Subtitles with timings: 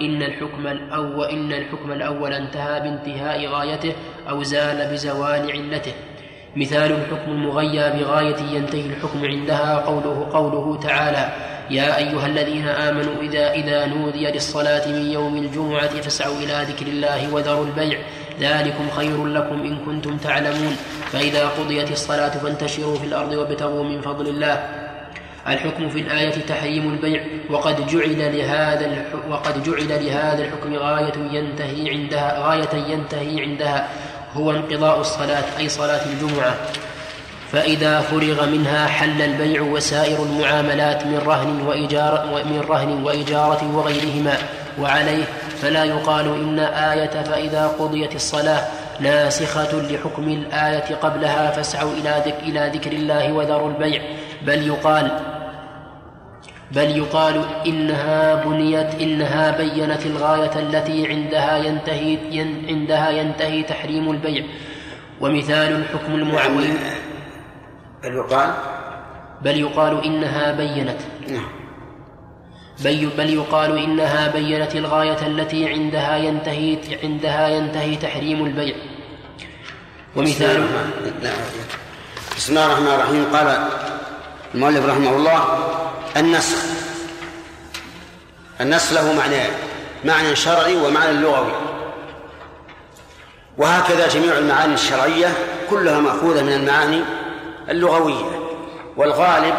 [0.00, 3.92] إن الحكم الأول إن الحكم الأول انتهى بانتهاء غايته
[4.28, 5.92] أو زال بزوال علته.
[6.56, 11.32] مثال الحكم المغيى بغاية ينتهي الحكم عندها قوله قوله تعالى
[11.70, 17.34] يا أيها الذين آمنوا إذا إذا نودي للصلاة من يوم الجمعة فاسعوا إلى ذكر الله
[17.34, 17.98] وذروا البيع.
[18.40, 20.76] ذلكم خير لكم إن كنتم تعلمون.
[21.12, 24.85] فإذا قضيت الصلاة فانتشروا في الأرض وابتغوا من فضل الله.
[25.48, 32.38] الحكم في الآية تحريم البيع وقد جعل لهذا وقد جعل لهذا الحكم غاية ينتهي عندها
[32.38, 33.88] غاية ينتهي عندها
[34.34, 36.54] هو انقضاء الصلاة أي صلاة الجمعة.
[37.52, 44.36] فإذا فرغ منها حل البيع وسائر المعاملات من رهن وإجارة من رهن وإجارة وغيرهما
[44.80, 45.24] وعليه
[45.62, 48.62] فلا يقال إن آية فإذا قضيت الصلاة
[49.00, 51.92] ناسخة لحكم الآية قبلها فاسعوا
[52.42, 54.02] إلى ذكر الله وذروا البيع.
[54.42, 55.35] بل يقال
[56.70, 62.18] بل يقال إنها بنيت إنها بينت الغاية التي عندها ينتهي
[62.68, 64.44] عندها ينتهي تحريم البيع.
[65.20, 66.64] ومثال الحكم المعول
[68.02, 68.54] بل يقال؟
[69.42, 70.98] بل يقال إنها بينت.
[71.28, 71.48] نعم.
[72.84, 78.74] بل بل يقال إنها بينت الغاية التي عندها ينتهي عندها ينتهي تحريم البيع.
[80.16, 80.66] ومثال
[82.36, 83.24] بسم الله الرحمن الرحيم.
[83.32, 83.68] قال
[84.54, 85.58] المؤلف رحمه الله
[86.16, 86.58] النسخ.
[88.60, 89.50] النسخ له معنيان
[90.04, 91.52] معنى شرعي ومعنى لغوي.
[93.58, 95.28] وهكذا جميع المعاني الشرعية
[95.70, 97.02] كلها مأخوذة من المعاني
[97.68, 98.24] اللغوية.
[98.96, 99.54] والغالب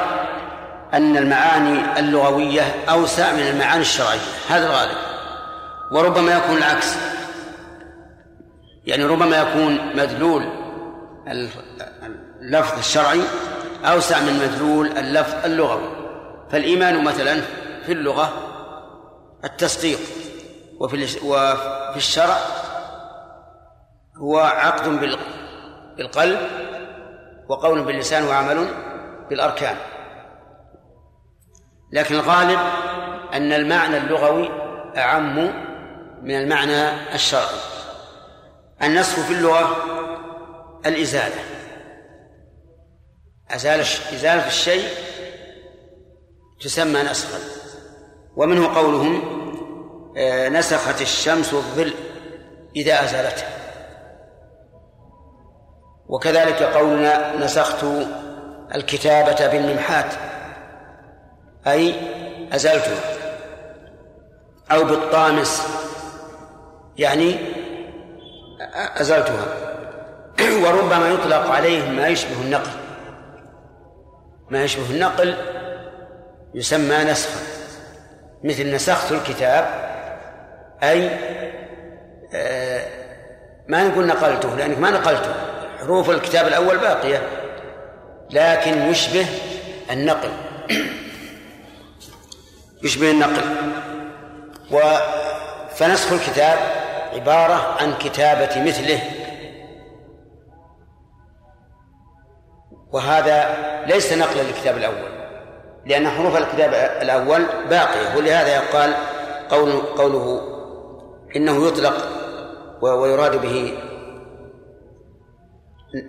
[0.94, 4.98] أن المعاني اللغوية أوسع من المعاني الشرعية هذا الغالب.
[5.92, 6.96] وربما يكون العكس.
[8.86, 10.50] يعني ربما يكون مدلول
[12.42, 13.22] اللفظ الشرعي
[13.86, 15.90] أوسع من مدلول اللفظ اللغوي.
[16.52, 17.42] فالإيمان مثلا
[17.86, 18.34] في اللغة
[19.44, 20.00] التصديق
[20.80, 22.38] وفي وفي الشرع
[24.18, 24.90] هو عقد
[25.98, 26.40] بالقلب
[27.50, 28.68] وقول باللسان وعمل
[29.30, 29.76] بالأركان.
[31.92, 32.60] لكن الغالب
[33.34, 34.50] أن المعنى اللغوي
[34.98, 35.36] أعم
[36.22, 37.60] من المعنى الشرعي.
[38.84, 39.78] النسخ في اللغة
[40.86, 41.57] الإزالة.
[43.52, 43.80] أزال
[44.14, 44.90] إزالة الشيء
[46.62, 47.40] تسمى نسخا.
[48.36, 49.38] ومنه قولهم
[50.18, 51.94] آه، نسخت الشمس الظل
[52.76, 53.48] إذا أزالته.
[56.08, 57.86] وكذلك قولنا نسخت
[58.76, 60.14] الكتابة بالممحات
[61.68, 61.96] أي
[62.54, 63.18] أزلتها
[64.72, 65.68] أو بالطامس
[66.98, 67.36] يعني
[68.96, 69.46] أزلتها
[70.64, 72.87] وربما يطلق عليه ما يشبه النقل.
[74.50, 75.36] ما يشبه النقل
[76.54, 77.40] يسمى نسخا
[78.44, 79.66] مثل نسخت الكتاب
[80.84, 81.10] أي
[82.34, 82.88] آه،
[83.68, 85.34] ما نقول نقلته لأنك ما نقلته
[85.80, 87.22] حروف الكتاب الأول باقية
[88.30, 89.26] لكن يشبه
[89.92, 90.30] النقل.
[92.84, 93.42] يشبه النقل.
[94.72, 94.80] و
[95.76, 96.58] فنسخ الكتاب
[97.14, 99.02] عبارة عن كتابة مثله
[102.92, 103.56] وهذا
[103.88, 105.18] ليس نقلا للكتاب الأول
[105.86, 108.94] لأن حروف الكتاب الأول باقية ولهذا يقال
[109.50, 110.42] قول قوله
[111.36, 111.94] إنه يطلق
[112.82, 113.78] ويراد به.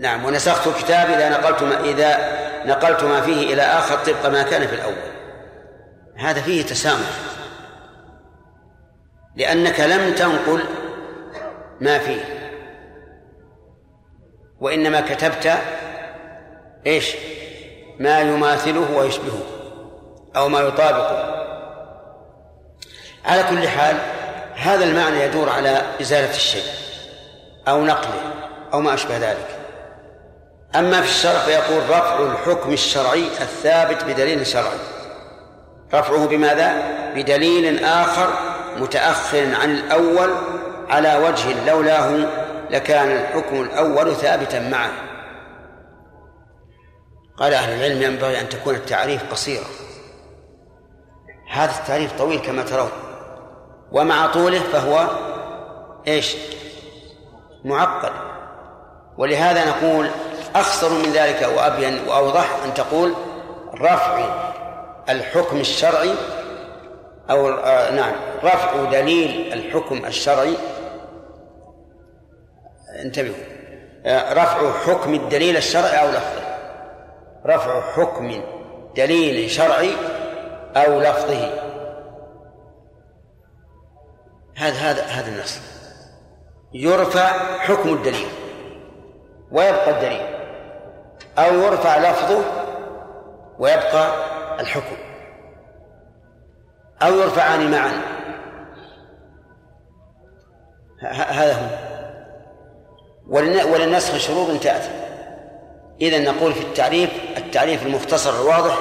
[0.00, 2.19] نعم ونسخت الكتاب إذا نقلت ما إذا
[2.66, 5.19] نقلت ما فيه إلى آخر طبق ما كان في الأول.
[6.16, 7.09] هذا فيه تسامح
[9.37, 10.65] لأنك لم تنقل
[11.81, 12.25] ما فيه
[14.60, 15.59] وإنما كتبت
[16.87, 17.15] إيش؟
[17.99, 19.43] ما يماثله ويشبهه
[20.37, 21.44] أو ما يطابقه.
[23.25, 23.97] على كل حال
[24.55, 26.62] هذا المعنى يدور على إزالة الشيء
[27.69, 28.21] أو نقله
[28.72, 29.49] أو ما أشبه ذلك.
[30.77, 34.78] أما في الشرع فيقول رفع الحكم الشرعي الثابت بدليل شرعي.
[35.95, 36.83] رفعه بماذا؟
[37.15, 38.28] بدليل آخر
[38.77, 40.34] متأخر عن الأول
[40.89, 42.27] على وجه لولاه
[42.71, 45.08] لكان الحكم الأول ثابتا معه.
[47.39, 49.65] قال أهل العلم ينبغي أن تكون التعريف قصيرة
[51.51, 52.91] هذا التعريف طويل كما ترون.
[53.93, 55.09] ومع طوله فهو
[56.09, 56.37] إيش؟
[57.65, 58.13] معقد.
[59.19, 60.11] ولهذا نقول
[60.55, 63.15] أخصر من ذلك وأبين وأوضح أن تقول
[63.75, 64.25] رفع
[65.09, 66.15] الحكم الشرعي
[67.31, 68.15] أو آه نعم
[68.45, 70.55] رفع دليل الحكم الشرعي.
[73.03, 73.35] انتبهوا.
[74.07, 76.47] آه رفع حكم الدليل الشرعي أو لفظه
[77.48, 78.42] رفع حكم
[78.97, 79.92] دليل شرعي
[80.77, 81.50] أو لفظه.
[84.56, 85.60] هذا هذا هذا النص.
[86.72, 88.28] يرفع حكم الدليل
[89.53, 90.27] ويبقى الدليل
[91.39, 92.45] أو يرفع لفظه
[93.59, 94.12] ويبقى
[94.60, 94.97] الحكم
[97.03, 98.03] أو يرفعان معا
[101.12, 101.89] هذا هو.
[103.72, 105.08] وللنسخ شروط تأتي
[106.00, 108.78] إذا نقول في التعريف التعريف المختصر الواضح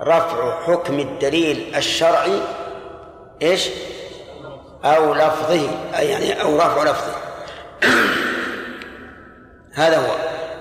[0.00, 2.40] رفع حكم الدليل الشرعي
[3.42, 3.68] إيش؟
[4.84, 5.68] أو لفظه
[5.98, 7.14] أي يعني أو رفع لفظه.
[9.74, 10.16] هذا هو.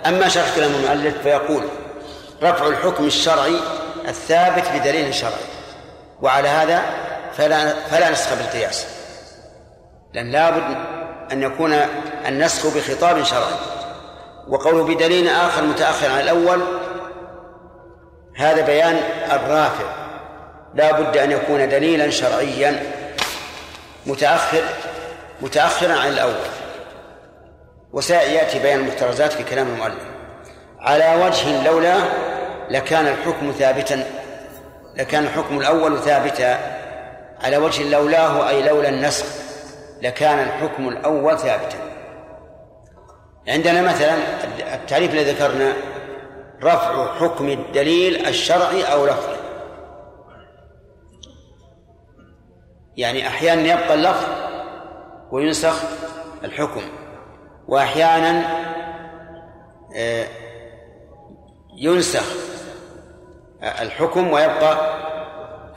[0.06, 1.64] أما شرح كلام المؤلف فيقول
[2.44, 3.56] رفع الحكم الشرعي
[4.08, 5.34] الثابت بدليل شرعي.
[6.22, 6.82] وعلى هذا
[7.38, 8.86] فلا فلا نسخ بالقياس.
[10.14, 10.78] لأن لابد
[11.32, 11.74] أن يكون
[12.28, 13.56] النسخ بخطاب شرعي.
[14.48, 16.62] وقوله بدليل آخر متأخر عن الأول
[18.36, 19.00] هذا بيان
[19.32, 19.86] الرافع.
[20.74, 22.84] لا بد أن يكون دليلا شرعيا
[24.06, 24.62] متأخر
[25.42, 26.34] متأخرا عن الأول.
[27.94, 30.04] وسيأتي بيان المحترزات في كلام المؤلف.
[30.80, 31.96] على وجه لولا
[32.70, 34.04] لكان الحكم ثابتا
[34.96, 36.60] لكان الحكم الأول ثابتا.
[37.44, 39.26] على وجه لولاه أي لولا النسخ
[40.02, 41.85] لكان الحكم الأول ثابتا.
[43.48, 44.16] عندنا مثلا
[44.76, 45.74] التعريف الذي ذكرنا
[46.64, 49.36] رفع حكم الدليل الشرعي أو لفظه
[52.98, 54.26] يعني أحيانا يبقى اللفظ
[55.32, 55.84] وينسخ
[56.44, 56.82] الحكم
[57.68, 58.42] وأحيانا
[59.96, 60.28] آه،
[61.78, 62.26] ينسخ
[63.64, 64.96] الحكم ويبقى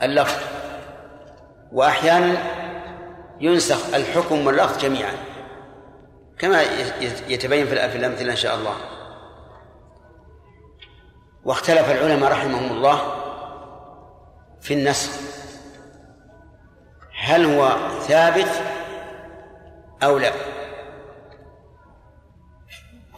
[0.03, 0.41] اللفظ
[1.71, 2.37] وأحيانا
[3.39, 5.13] ينسخ الحكم واللفظ جميعا.
[6.39, 6.61] كما
[7.27, 8.75] يتبين في الأمثلة إن شاء الله.
[11.43, 13.01] واختلف العلماء رحمهم الله
[14.61, 15.11] في النسخ.
[17.23, 18.49] هل هو ثابت
[20.03, 20.31] أو لا؟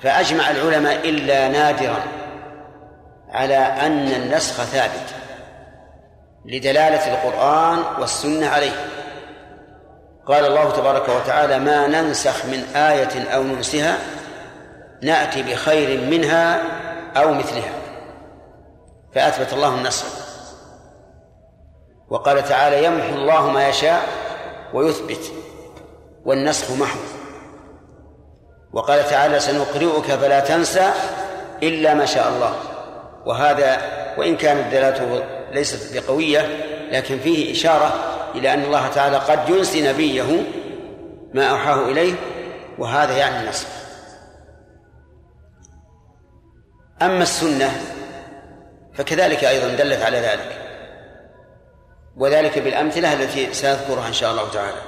[0.01, 2.03] فأجمع العلماء إلا نادرا
[3.29, 5.15] على أن النسخ ثابت
[6.45, 8.90] لدلالة القرآن والسنة عليه.
[10.25, 13.97] قال الله تبارك وتعالى ما ننسخ من آية أو ننسها
[15.01, 16.61] نأتي بخير منها
[17.17, 17.73] أو مثلها.
[19.15, 20.05] فأثبت الله النسخ
[22.09, 24.01] وقال تعالى يمحو الله ما يشاء
[24.73, 25.31] ويثبت
[26.25, 26.99] والنسخ محو.
[28.73, 30.91] وقال تعالى سنقرئك فلا تنسى
[31.63, 32.55] إلا ما شاء الله.
[33.25, 33.77] وهذا
[34.17, 36.39] وإن كانت دلالته ليست بقوية
[36.91, 40.43] لكن فيه إشارة إلى أن الله تعالى قد ينسي نبيه
[41.33, 42.13] ما أوحاه إليه
[42.77, 43.67] وهذا يعني النسخ
[47.01, 47.81] أما السنة
[48.93, 50.57] فكذلك أيضا دلت على ذلك
[52.17, 54.81] وذلك بالأمثلة التي سأذكرها إن شاء الله تعالى.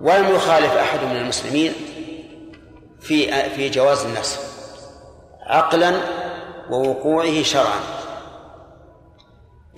[0.00, 1.72] ولم يخالف أحد من المسلمين
[3.00, 4.40] في في جواز النسخ
[5.46, 5.94] عقلا
[6.70, 7.99] ووقوعه شرعا.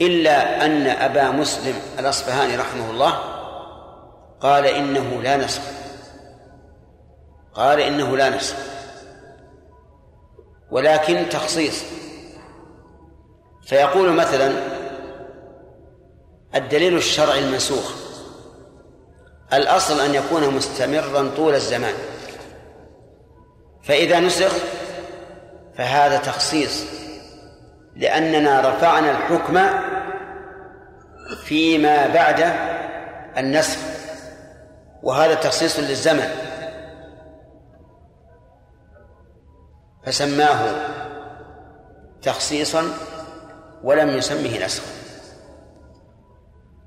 [0.01, 3.19] إلا أن أبا مسلم الأصفهاني رحمه الله
[4.41, 5.63] قال إنه لا نسخ.
[7.55, 8.57] قال إنه لا نسخ.
[10.71, 11.83] ولكن تخصيص.
[13.67, 14.53] فيقول مثلا
[16.55, 17.93] الدليل الشرعي المنسوخ.
[19.53, 21.95] الأصل أن يكون مستمرا طول الزمان.
[23.83, 24.53] فإذا نسخ
[25.77, 27.02] فهذا تخصيص.
[27.97, 29.61] لأننا رفعنا الحكم
[31.45, 32.53] فيما بعد
[33.37, 33.79] النسخ
[35.03, 36.29] وهذا تخصيص للزمن.
[40.07, 40.75] فسماه
[42.23, 42.85] تخصيصا
[43.83, 44.93] ولم يسمه نسخا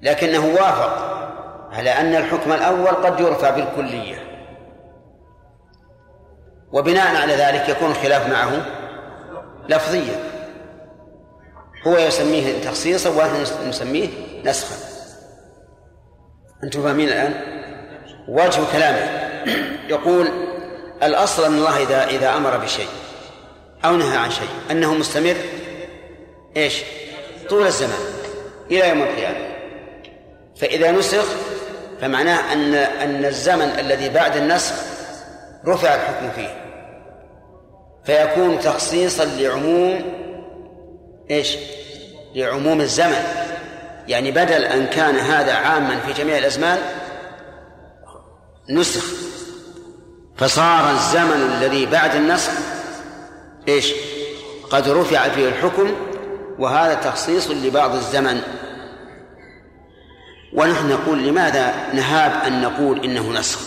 [0.01, 1.15] لكنه وافق
[1.71, 4.15] على أن الحكم الأول قد يرفع بالكلية.
[6.71, 8.65] وبناء على ذلك يكون الخلاف معه
[9.69, 10.34] لفظيا.
[11.87, 14.09] هو يسميه تخصيصا ونحن نسميه
[14.45, 14.75] نسخا.
[16.63, 17.33] أنتم فاهمين الآن؟
[18.27, 19.25] وجه كلامه.
[19.89, 20.29] يقول
[21.03, 22.87] الأصل أن الله إذا إذا أمر بشيء
[23.85, 25.35] أو نهى عن شيء أنه مستمر
[26.57, 26.83] إيش؟
[27.49, 27.99] طول الزمان
[28.71, 29.55] إلى يوم القيامة.
[30.55, 31.25] فإذا نسخ
[32.01, 34.73] فمعناه أن أن الزمن الذي بعد النسخ
[35.67, 36.65] رفع الحكم فيه.
[38.05, 40.25] فيكون تخصيصا لعموم
[41.31, 41.55] إيش؟
[42.35, 43.23] لعموم الزمن.
[44.07, 46.79] يعني بدل أن كان هذا عاما في جميع الأزمان
[48.69, 49.05] نسخ.
[50.37, 52.51] فصار الزمن الذي بعد النسخ
[53.67, 53.93] إيش؟
[54.69, 55.95] قد رفع فيه الحكم
[56.59, 58.41] وهذا تخصيص لبعض الزمن.
[60.53, 63.59] ونحن نقول لماذا نهاب أن نقول إنه نسخ؟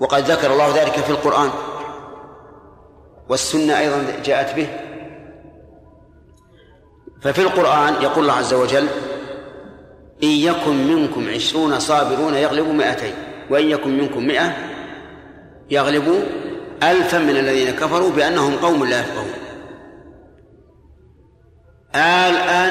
[0.00, 1.50] وقد ذكر الله ذلك في القرآن.
[3.28, 4.68] والسنة أيضا جاءت به.
[7.22, 8.86] ففي القرآن يقول الله عز وجل
[10.22, 13.14] إن يكن منكم عشرون صابرون يغلبوا مائتين
[13.50, 14.56] وإن يكن منكم مئة
[15.70, 16.20] يغلبوا
[16.82, 19.32] ألفا من الذين كفروا بأنهم قوم لا يفقهون.
[21.94, 22.70] الآن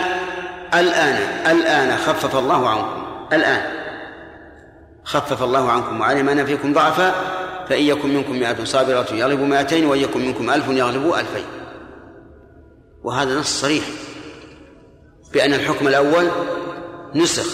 [0.74, 1.16] الآن
[1.52, 3.04] الآن خفف الله عنكم
[3.34, 3.62] الآن
[5.04, 7.16] خفف الله عنكم وعلم أن فيكم ضعفا
[7.70, 11.46] فإن يكن منكم مئة صابرة يغلبوا مائتين وإن يكن منكم ألف يغلبوا ألفين.
[13.04, 13.84] وهذا نص صريح.
[15.34, 16.28] بأن الحكم الأول
[17.16, 17.46] نسخ.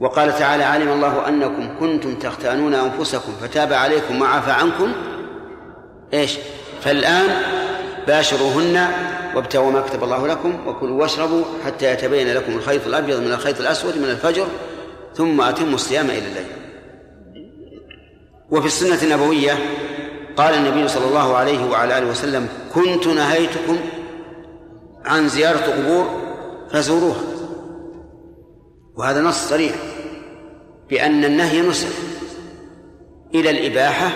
[0.00, 4.92] وقال تعالى علم الله أنكم كنتم تختانون أنفسكم فتاب عليكم وعفى عنكم.
[6.14, 6.38] إيش؟
[6.80, 7.26] فالآن
[8.06, 8.86] باشروهن
[9.34, 13.98] وابتغوا ما كتب الله لكم وكلوا واشربوا حتى يتبين لكم الخيط الأبيض من الخيط الأسود
[13.98, 14.46] من الفجر
[15.14, 16.46] ثم أتموا الصيام إلى الليل.
[18.50, 19.52] وفي السنة النبوية
[20.36, 23.78] قال النبي صلى الله عليه وعلى آله وسلم كنت نهيتكم
[25.04, 26.27] عن زيارة قبور
[26.72, 27.22] فزوروها.
[28.96, 29.74] وهذا نص صريح
[30.90, 31.88] بأن النهي نسخ
[33.34, 34.10] إلى الإباحة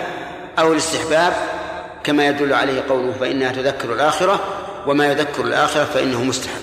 [0.59, 1.33] أو الاستحباب
[2.03, 4.39] كما يدل عليه قوله فإنها تذكر الآخرة
[4.87, 6.61] وما يذكر الآخرة فإنه مستحب.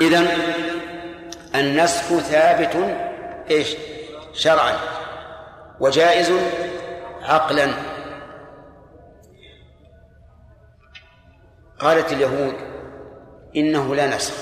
[0.00, 0.28] إذن
[1.54, 2.96] النسخ ثابت
[3.50, 3.68] إيش؟
[4.32, 4.76] شرعا
[5.80, 6.32] وجائز
[7.22, 7.74] عقلا.
[11.78, 12.69] قالت اليهود
[13.56, 14.34] إنه لا نسخ.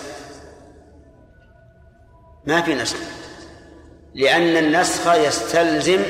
[2.46, 2.96] ما في نسخ.
[4.14, 6.02] لأن النسخ يستلزم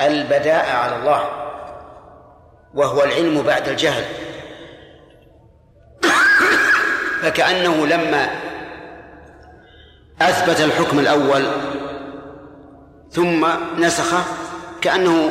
[0.00, 1.28] البداء على الله
[2.74, 4.04] وهو العلم بعد الجهل.
[7.22, 8.28] فكأنه لما
[10.20, 11.46] أثبت الحكم الأول
[13.10, 13.46] ثم
[13.78, 14.24] نسخه
[14.80, 15.30] كأنه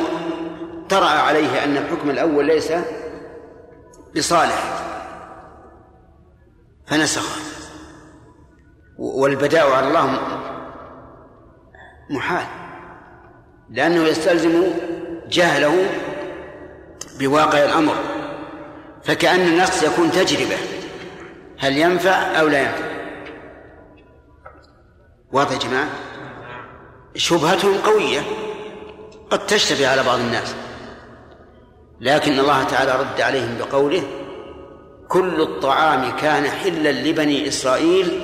[0.88, 2.72] طرأ عليه أن الحكم الأول ليس
[4.16, 4.91] بصالح.
[6.92, 7.40] فنسخه
[8.98, 10.18] والبداء على الله
[12.10, 12.46] محال.
[13.70, 14.64] لأنه يستلزم
[15.28, 15.90] جهله
[17.18, 17.94] بواقع الأمر.
[19.04, 20.56] فكأن النص يكون تجربة.
[21.58, 22.86] هل ينفع أو لا ينفع؟
[25.32, 25.88] واضح يا جماعة؟
[27.16, 28.20] شبهتهم قوية.
[29.30, 30.54] قد تشتبه على بعض الناس.
[32.00, 34.21] لكن الله تعالى رد عليهم بقوله
[35.12, 38.20] كل الطعام كان حلا لبني إسرائيل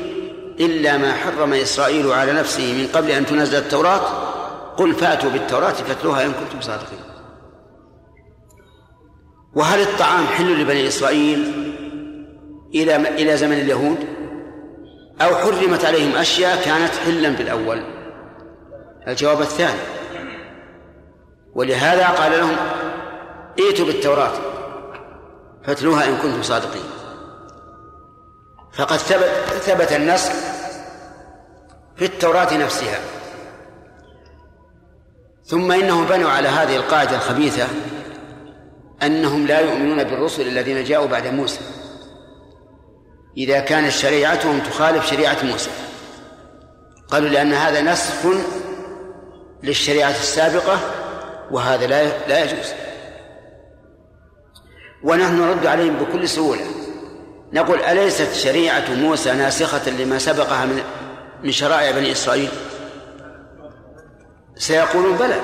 [0.60, 4.00] إلا ما حرم إسرائيل على نفسه من قبل أن تنزل التوراة.
[4.76, 6.98] قل فأتوا بالتوراة فاتلوها إن كنتم صادقين.
[9.54, 11.52] وهل الطعام حل لبني إسرائيل
[12.74, 13.98] إلى إلى زمن اليهود؟
[15.20, 17.82] أو حرمت عليهم أشياء كانت حلا بالأول؟
[19.08, 19.80] الجواب الثاني.
[21.54, 22.56] ولهذا قال لهم
[23.58, 24.47] ائتوا بالتوراة.
[25.68, 26.84] فاتلوها إن كنتم صادقين.
[28.72, 29.28] فقد ثبت
[29.62, 30.28] ثبت النص
[31.96, 33.00] في التوراة نفسها.
[35.44, 37.66] ثم إنهم بنوا على هذه القاعدة الخبيثة
[39.02, 41.60] أنهم لا يؤمنون بالرسل الذين جاءوا بعد موسى.
[43.36, 45.70] إذا كانت شريعتهم تخالف شريعة موسى.
[47.08, 48.26] قالوا لأن هذا نسخ
[49.62, 50.78] للشريعة السابقة
[51.50, 52.87] وهذا لا لا يجوز.
[55.02, 56.60] ونحن نرد عليهم بكل سهولة.
[57.52, 60.82] نقول أليست شريعة موسى ناسخة لما سبقها من
[61.42, 62.48] من شرائع بني إسرائيل؟
[64.56, 65.40] سيقولون بلى.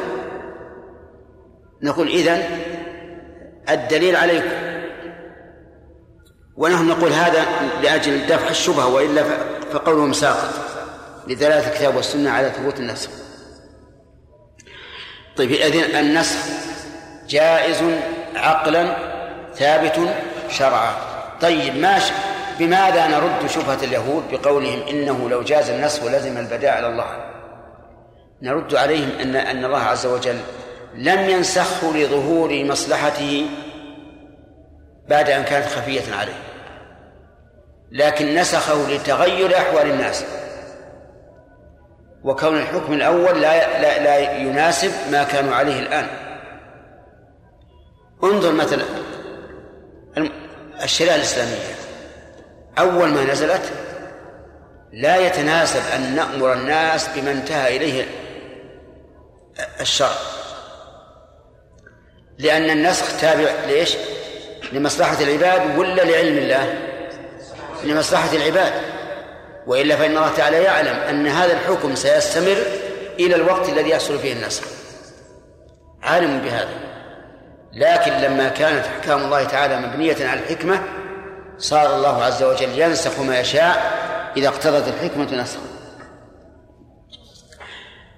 [1.82, 2.42] نقول إذن
[3.70, 4.74] الدليل عليكم.
[6.56, 7.44] ونحن نقول هذا
[7.82, 9.24] لأجل دفع الشبهة وإلا
[9.72, 10.54] فقولهم ساقط
[11.28, 13.10] لدلالة الكتاب والسنة على ثبوت النسخ.
[15.36, 16.38] طيب إذن النسخ
[17.28, 17.82] جائز
[18.34, 19.13] عقلا
[19.56, 20.14] ثابت
[20.48, 20.94] شرعا.
[21.40, 22.12] طيب ماشي
[22.58, 27.06] بماذا نرد شبهة اليهود بقولهم إنه لو جاز النسخ لزم البداء على الله؟
[28.42, 30.38] نرد عليهم أن أن الله عز وجل
[30.94, 33.46] لم ينسخه لظهور مصلحته
[35.08, 36.38] بعد أن كانت خفية عليه
[37.92, 40.24] لكن نسخه لتغير أحوال الناس.
[42.24, 46.06] وكون الحكم الأول لا لا, لا يناسب ما كانوا عليه الآن.
[48.24, 48.84] انظر مثلا
[50.82, 51.74] الشريعة الإسلامية.
[52.78, 53.62] أول ما نزلت
[54.92, 58.06] لا يتناسب أن نأمر الناس بما انتهى إليه
[59.80, 60.16] الشرع.
[62.38, 63.96] لأن النسخ تابع ليش؟
[64.72, 66.74] لمصلحة العباد ولا لعلم الله؟
[67.84, 68.72] لمصلحة العباد.
[69.66, 72.56] وإلا فإن الله تعالى يعلم أن هذا الحكم سيستمر
[73.18, 74.64] إلى الوقت الذي يحصل فيه النسخ.
[76.02, 76.93] عالم بهذا.
[77.76, 80.82] لكن لما كانت أحكام الله تعالى مبنية على الحكمة
[81.58, 84.04] صار الله عز وجل ينسخ ما يشاء
[84.36, 85.62] إذا اقتضت الحكمة نسخا.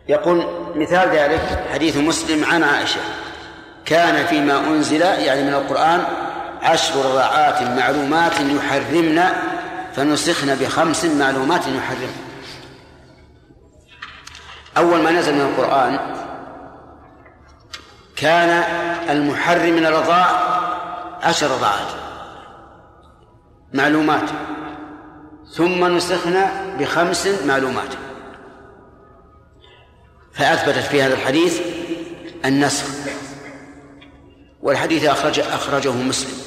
[0.09, 3.01] يقول مثال ذلك حديث مسلم عن عائشة.
[3.85, 6.05] كان فيما أنزل يعني من القرآن
[6.63, 9.23] عشر رضاعات معلومات يحرمن
[9.95, 12.17] فنسخن بخمس معلومات يحرمن.
[14.77, 15.99] أول ما نزل من القرآن
[18.17, 18.49] كان
[19.11, 20.27] المحرم من الرضاع
[21.23, 21.87] عشر رضاعات.
[23.75, 24.31] معلومات.
[25.55, 27.95] ثم نسخنا بخمس معلومات.
[30.33, 31.61] فأثبتت في هذا الحديث
[32.45, 32.87] النسخ.
[34.63, 36.39] والحديث أخرج أخرجه مسلم.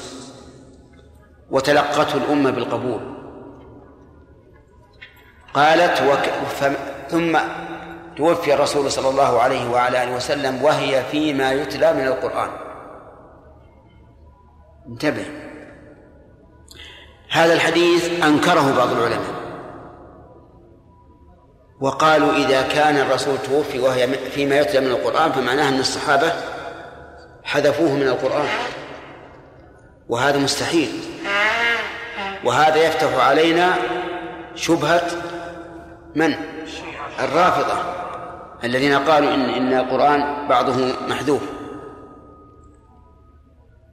[1.50, 3.00] وتلقته الأمة بالقبول.
[5.54, 6.30] قالت وك
[7.08, 7.38] ثم
[8.16, 12.50] توفي الرسول صلى الله عليه وعلى آله وسلم وهي فيما يتلى من القرآن.
[14.88, 15.26] انتبه.
[17.30, 19.40] هذا الحديث أنكره بعض العلماء.
[21.80, 26.32] وقالوا إذا كان الرسول توفي وهي فيما يتلى من القرآن فمعناه أن الصحابة
[27.44, 28.48] حذفوه من القرآن.
[30.08, 31.00] وهذا مستحيل.
[32.44, 33.76] وهذا يفتح علينا
[34.54, 35.10] شبهة
[36.14, 36.34] من؟
[37.20, 37.99] الرافضة.
[38.64, 41.42] الذين قالوا إن إن القرآن بعضه محذوف.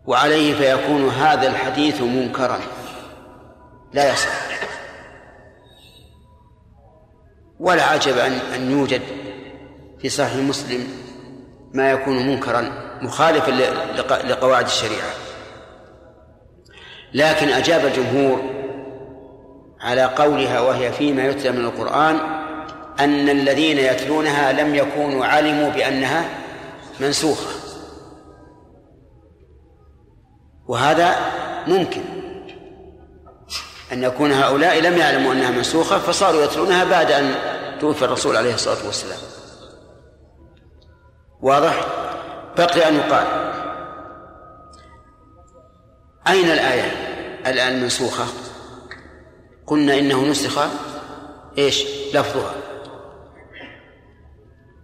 [0.05, 2.59] وعليه فيكون هذا الحديث منكرا.
[3.93, 4.29] لا يصح.
[7.59, 9.01] ولا عجب أن أن يوجد
[9.99, 10.87] في صحيح مسلم
[11.73, 12.71] ما يكون منكرا
[13.01, 13.51] مخالفا
[14.27, 15.09] لقواعد الشريعة.
[17.13, 18.41] لكن أجاب الجمهور
[19.81, 22.36] على قولها وهي فيما يتلى من القرآن
[22.99, 26.29] أن الذين يتلونها لم يكونوا علموا بأنها
[26.99, 27.49] منسوخة.
[30.67, 31.15] وهذا
[31.67, 32.01] ممكن.
[33.91, 37.35] أن يكون هؤلاء لم يعلموا أنها منسوخة فصاروا يتلونها بعد أن
[37.79, 39.19] توفي الرسول عليه الصلاة والسلام.
[41.41, 41.87] واضح؟
[42.57, 43.27] بقي أن يقال.
[46.27, 46.91] أين الآية؟
[47.47, 48.25] الآن المنسوخة
[49.67, 50.67] قلنا إنه نسخ
[51.57, 52.66] إيش؟ لفظها.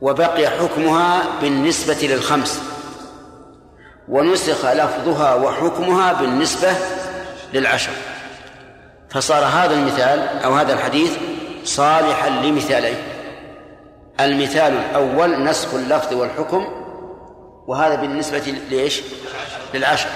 [0.04, 2.62] وبقي حكمها بالنسبة للخمس.
[4.08, 6.72] ونسخ لفظها وحكمها بالنسبة
[7.54, 7.92] للعشر.
[9.10, 11.12] فصار هذا المثال أو هذا الحديث
[11.66, 12.96] صالحا لمثالين.
[14.20, 16.68] المثال الأول نسخ اللفظ والحكم
[17.68, 19.02] وهذا بالنسبة لإيش؟
[19.74, 20.10] للعشر.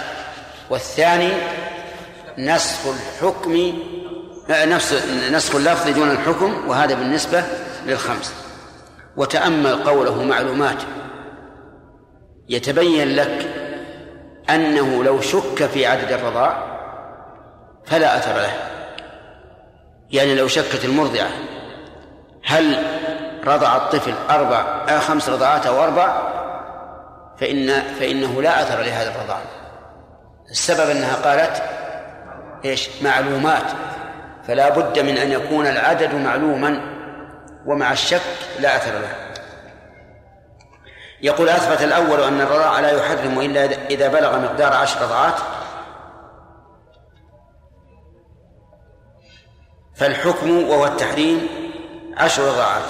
[0.70, 1.32] والثاني
[2.38, 3.74] نسخ الحكم
[4.50, 4.94] نفس
[5.32, 7.44] نسخ اللفظ دون الحكم وهذا بالنسبة
[7.86, 8.47] للخمس.
[9.18, 10.84] وتأمل قوله معلومات.
[12.50, 13.48] يتبين لك
[14.50, 16.64] أنه لو شك في عدد الرضاع
[17.86, 18.54] فلا أثر له.
[20.12, 21.30] يعني لو شكت المرضعة
[22.46, 22.84] هل
[23.46, 26.22] رضع الطفل أربع آه خمس رضعات أو أربع
[27.40, 29.40] فإن فإنه لا أثر لهذا الرضاع.
[30.52, 31.62] السبب أنها قالت
[32.66, 33.72] إيش؟ معلومات.
[34.48, 36.97] فلا بد من أن يكون العدد معلوما.
[37.68, 38.22] ومع الشك
[38.60, 39.16] لا أثر له.
[41.22, 45.34] يقول أثبت الأول أن الرضاع لا يحرم إلا إذا بلغ مقدار عشر رضعات
[49.96, 51.48] فالحكم وهو التحريم
[52.18, 52.84] عشر رضعات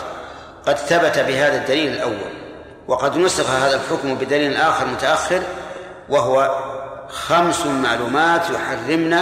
[0.65, 2.33] قد ثبت بهذا الدليل الأول
[2.87, 5.41] وقد نسخ هذا الحكم بدليل آخر متأخر
[6.09, 6.59] وهو
[7.09, 9.17] خمس معلومات يحرمن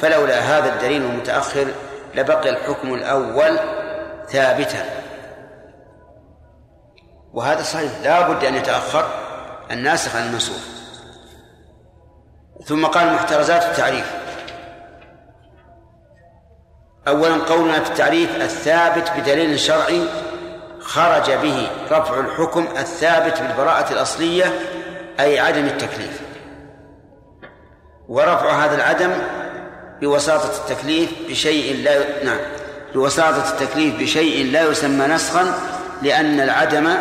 [0.00, 1.66] فلولا هذا الدليل المتأخر
[2.14, 3.58] لبقي الحكم الأول
[4.28, 4.84] ثابتا
[7.32, 9.08] وهذا صحيح لا بد أن يتأخر
[9.70, 10.62] الناسخ عن المنسوخ.
[12.64, 14.12] ثم قال محترزات التعريف.
[17.08, 20.04] أولا قولنا في التعريف الثابت بدليل شرعي
[20.80, 24.44] خرج به رفع الحكم الثابت بالبراءة الأصلية
[25.20, 26.20] أي عدم التكليف.
[28.08, 29.12] ورفع هذا العدم
[30.00, 32.61] بوساطة التكليف بشيء لا نعم.
[32.94, 35.54] بوساطة التكليف بشيء لا يسمى نسخا
[36.02, 36.94] لأن العدم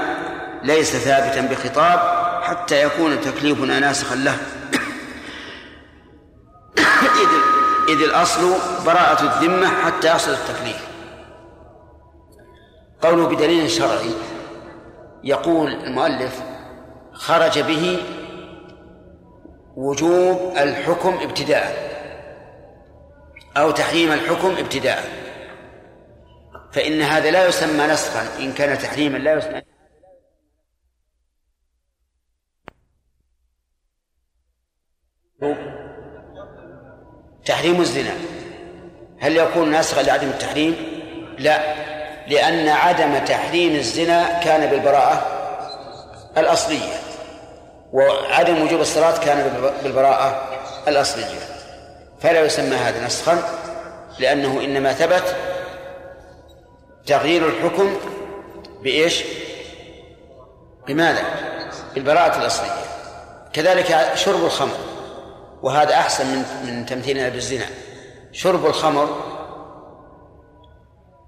[0.63, 1.99] ليس ثابتا بخطاب
[2.43, 4.37] حتى يكون تكليفنا ناسخا له.
[7.89, 8.53] إذ الأصل
[8.85, 10.87] براءة الذمة حتى يصل التكليف.
[13.01, 14.11] قوله بدليل شرعي
[15.23, 16.41] يقول المؤلف
[17.13, 17.99] خرج به
[19.75, 21.91] وجوب الحكم ابتداء
[23.57, 25.21] أو تحريم الحكم ابتداء.
[26.73, 29.61] فإن هذا لا يسمى نسخا إن كان تحريما لا يسمى
[37.45, 38.13] تحريم الزنا
[39.19, 40.75] هل يكون ناسخا لعدم التحريم؟
[41.39, 41.75] لا
[42.27, 45.25] لأن عدم تحريم الزنا كان بالبراءة
[46.37, 46.93] الأصلية
[47.93, 50.47] وعدم وجوب الصلاة كان بالبراءة
[50.87, 51.39] الأصلية
[52.19, 53.43] فلا يسمى هذا نسخا
[54.19, 55.35] لأنه إنما ثبت
[57.05, 57.97] تغيير الحكم
[58.83, 59.23] بإيش؟
[60.87, 61.23] بماذا؟
[61.95, 62.81] بالبراءة الأصلية.
[63.53, 64.77] كذلك شرب الخمر
[65.61, 67.65] وهذا أحسن من من تمثيلنا بالزنا
[68.31, 69.21] شرب الخمر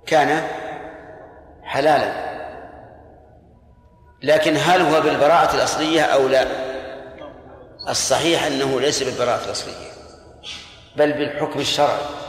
[0.07, 0.47] كان
[1.63, 2.33] حلالا.
[4.23, 6.47] لكن هل هو بالبراءة الأصلية أو لا؟
[7.89, 9.93] الصحيح أنه ليس بالبراءة الأصلية
[10.95, 12.22] بل بالحكم الشرعي.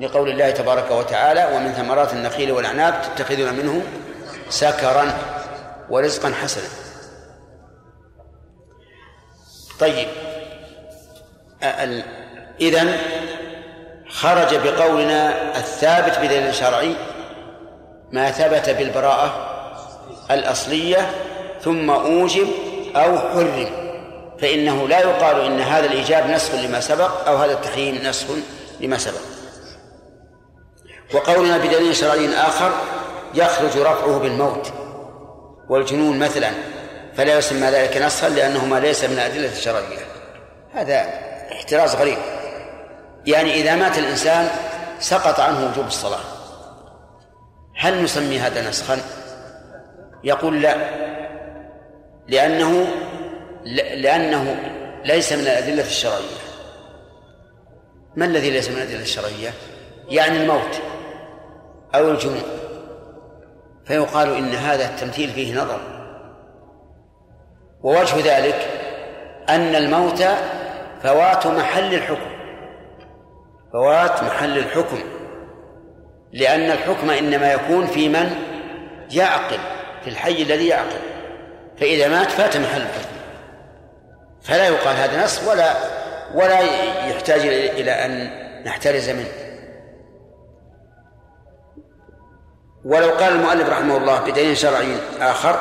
[0.00, 3.82] لقول الله تبارك وتعالى ومن ثمرات النخيل والأعناب تتخذون منه
[4.48, 5.18] سكرا
[5.90, 6.68] ورزقا حسنا.
[9.80, 10.08] طيب.
[12.60, 12.98] إذن
[14.08, 16.94] خرج بقولنا الثابت بدليل شرعي
[18.12, 19.52] ما ثبت بالبراءة
[20.30, 21.10] الأصلية
[21.60, 22.48] ثم أوجب
[22.96, 23.66] أو حرم
[24.40, 28.26] فإنه لا يقال إن هذا الإيجاب نسخ لما سبق أو هذا التحريم نسخ
[28.80, 29.35] لما سبق.
[31.14, 32.72] وقولنا بدليل شرعي آخر
[33.34, 34.72] يخرج رفعه بالموت.
[35.68, 36.50] والجنون مثلا
[37.14, 39.98] فلا يسمى ذلك نسخا لأنهما ليس من الأدلة الشرعية.
[40.72, 41.06] هذا
[41.52, 42.18] احتراز غريب.
[43.26, 44.48] يعني إذا مات الإنسان
[44.98, 46.20] سقط عنه وجوب الصلاة.
[47.76, 48.98] هل نسمي هذا نسخا؟
[50.24, 50.76] يقول لا.
[52.28, 52.86] لأنه
[53.94, 54.56] لأنه
[55.04, 56.36] ليس من الأدلة الشرعية.
[58.16, 59.52] ما الذي ليس من الأدلة الشرعية؟
[60.08, 60.80] يعني الموت.
[61.96, 62.42] أو الجنون
[63.86, 65.80] فيقال إن هذا التمثيل فيه نظر.
[67.82, 68.68] ووجه ذلك
[69.48, 70.24] أن الموت
[71.02, 72.30] فوات محل الحكم.
[73.72, 74.98] فوات محل الحكم.
[76.32, 78.30] لأن الحكم إنما يكون في من
[79.10, 79.58] يعقل
[80.04, 81.00] في الحي الذي يعقل.
[81.80, 83.16] فإذا مات فات محل الحكم.
[84.42, 85.74] فلا يقال هذا نص ولا
[86.34, 86.60] ولا
[87.08, 88.30] يحتاج إلى أن
[88.64, 89.45] نحترز منه.
[92.86, 95.60] ولو قال المؤلف رحمه الله بدليل شرعي آخر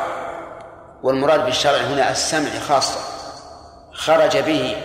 [1.04, 3.00] والمراد بالشرع هنا السمع خاصة
[3.94, 4.76] خرج به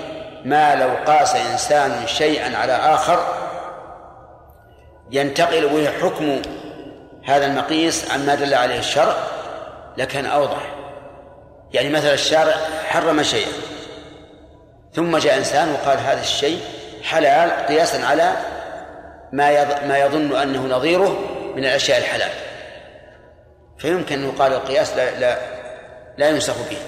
[0.45, 3.19] ما لو قاس إنسان شيئا على آخر
[5.11, 6.43] ينتقل به حكم
[7.25, 9.15] هذا المقيس عما دل عليه الشرع
[9.97, 10.75] لكان أوضح.
[11.73, 12.55] يعني مثلا الشارع
[12.89, 13.53] حرم شيئا
[14.95, 16.61] ثم جاء إنسان وقال هذا الشيء
[17.03, 18.33] حلال قياسا على
[19.33, 22.31] ما ما يظن أنه نظيره من الأشياء الحلال.
[23.79, 25.39] فيمكن أن يقال القياس لا لا,
[26.19, 26.79] لا ينسخ به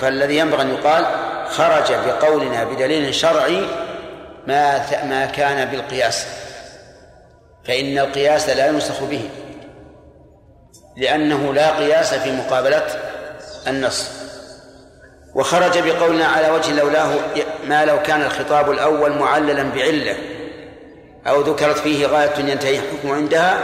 [0.00, 1.06] فالذي ينبغي أن يقال
[1.48, 3.66] خرج بقولنا بدليل شرعي
[4.46, 6.26] ما ما كان بالقياس.
[7.64, 9.30] فإن القياس لا ينسخ به.
[10.96, 12.86] لأنه لا قياس في مقابلة
[13.66, 14.10] النص.
[15.34, 17.14] وخرج بقولنا على وجه لولاه
[17.66, 20.16] ما لو كان الخطاب الأول معللا بعلة.
[21.26, 23.58] أو ذكرت فيه غاية ينتهي الحكم عندها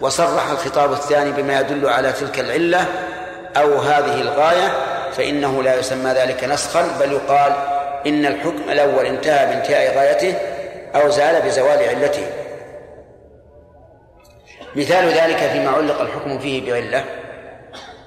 [0.00, 2.86] وصرح الخطاب الثاني بما يدل على تلك العلة
[3.56, 4.72] أو هذه الغاية
[5.12, 7.52] فإنه لا يسمى ذلك نسخا بل يقال
[8.06, 10.34] إن الحكم الأول انتهى بانتهاء غايته
[10.94, 12.26] أو زال بزوال علته.
[14.76, 17.04] مثال ذلك فيما علق الحكم فيه بعلة.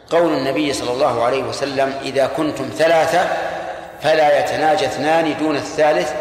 [0.09, 3.27] قول النبي صلى الله عليه وسلم إذا كنتم ثلاثة
[4.01, 6.13] فلا يتناجى اثنان دون الثالث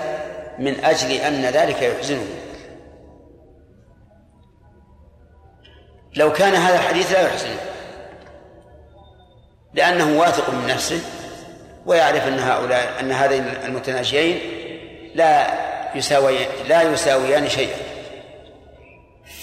[0.59, 2.27] من أجل أن ذلك يحزنه.
[6.17, 7.61] لو كان هذا الحديث لا يحزنه.
[9.75, 11.01] لأنه واثق من نفسه
[11.87, 14.41] ويعرف أن هؤلاء أن هذين المتناجيين
[15.15, 15.47] لا
[15.95, 16.39] يساوي
[16.69, 17.77] لا يساويان شيئا.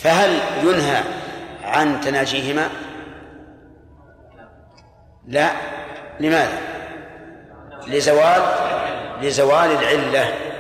[0.02, 1.04] فهل ينهى
[1.63, 2.69] عن تناجيهما؟
[5.28, 5.52] لا.
[6.19, 6.58] لماذا؟
[7.88, 8.41] لزوال
[9.21, 10.51] لزوال العلة.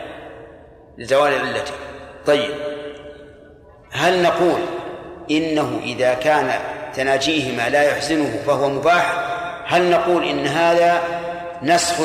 [0.97, 1.73] لزوال علته.
[2.25, 2.51] طيب.
[3.91, 4.59] هل نقول
[5.31, 6.51] إنه إذا كان
[6.95, 9.13] تناجيهما لا يحزنه فهو مباح؟
[9.65, 11.03] هل نقول إن هذا
[11.63, 11.95] نسخ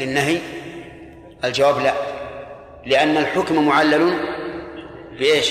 [0.00, 0.38] للنهي؟
[1.44, 1.94] الجواب لا.
[2.86, 4.18] لأن الحكم معلل
[5.18, 5.50] بإيش؟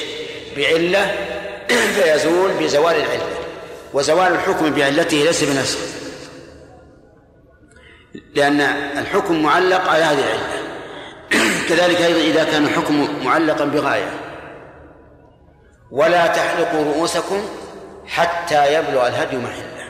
[0.58, 1.16] بعلة
[1.96, 3.28] فيزول بزوال العلة.
[3.94, 5.80] وزوال الحكم بعلته ليس بنسخ.
[8.36, 8.62] لأن
[8.98, 10.61] الحكم معلق على هذه العلة.
[11.70, 14.10] كذلك أيضا إذا كان الحكم معلقا بغاية.
[15.92, 17.42] ولا تحلقوا رؤوسكم
[18.08, 19.90] حتى يبلغ الهدي محله.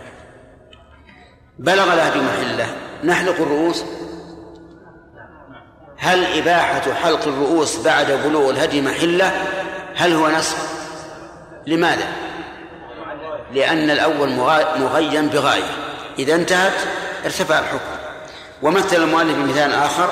[1.60, 2.67] بلغ الهدي محله.
[3.03, 3.84] نحلق الرؤوس؟
[5.97, 9.31] هل إباحة حلق الرؤوس بعد بلوغ الهدي محله؟
[9.95, 10.57] هل هو نسخ
[11.67, 12.07] لماذا؟
[13.53, 14.29] لأن الأول
[14.79, 15.71] مغيم بغاية.
[16.19, 16.73] إذا انتهت
[17.25, 17.91] ارتفع الحكم.
[18.62, 20.10] ومثل المؤلف بمثال آخر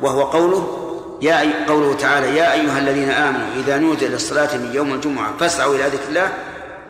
[0.00, 0.89] وهو قوله
[1.22, 5.84] يا قوله تعالى يا أيها الذين آمنوا إذا نودي للصلاة من يوم الجمعة فاسعوا إلى
[5.84, 6.32] ذكر الله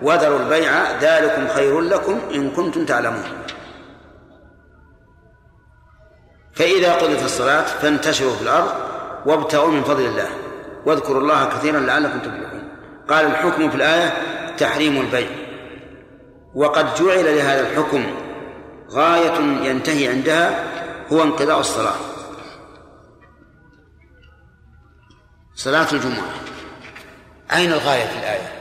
[0.03, 3.25] وذروا البيع ذلكم خير لكم إن كنتم تعلمون.
[6.55, 8.73] فإذا قضت الصلاة فانتشروا في الأرض
[9.27, 10.29] وابتغوا من فضل الله
[10.87, 12.69] واذكروا الله كثيرا لعلكم تفلحون.
[13.09, 14.12] قال الحكم في الآية
[14.59, 15.29] تحريم البيع.
[16.55, 18.07] وقد جعل لهذا الحكم
[18.90, 20.64] غاية ينتهي عندها
[21.12, 22.10] هو انقضاء الصلاة.
[25.64, 26.29] صلاة الجمعة.
[27.53, 28.53] أين الغاية في الآية؟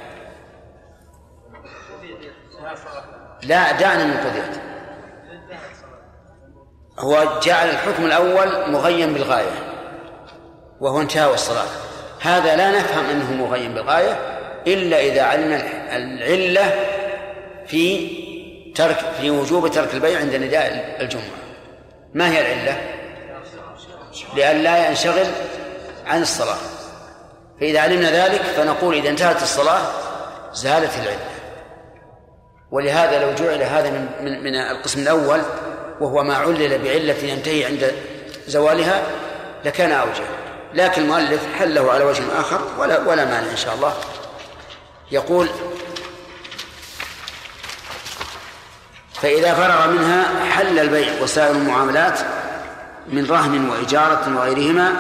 [3.44, 4.62] لا دعنا من قضيت
[7.00, 9.52] هو جعل الحكم الأول مغيم بالغاية
[10.80, 11.68] وهو انتهاء الصلاة.
[12.22, 14.14] هذا لا نفهم أنه مغيم بالغاية
[14.68, 16.86] إلا إذا علمنا العلة
[17.68, 18.10] في
[18.76, 21.24] ترك في وجوب ترك البيع عند نداء الجمعة.
[22.14, 22.82] ما هي العلة؟
[24.36, 25.28] لأن لا ينشغل
[26.06, 26.79] عن الصلاة.
[27.60, 29.82] فإذا علمنا ذلك فنقول إذا انتهت الصلاة
[30.54, 31.30] زالت العلة.
[32.72, 35.42] ولهذا لو جعل هذا من من, من القسم الأول
[36.00, 37.94] وهو ما علل بعلة ينتهي عند
[38.48, 39.02] زوالها
[39.66, 40.24] لكان أوجه.
[40.74, 43.94] لكن المؤلف حله على وجه آخر ولا ولا مانع إن شاء الله.
[45.12, 45.48] يقول
[49.22, 52.20] فإذا فرغ منها حل البيع وسائر المعاملات
[53.08, 54.94] من رهن وإجارة وغيرهما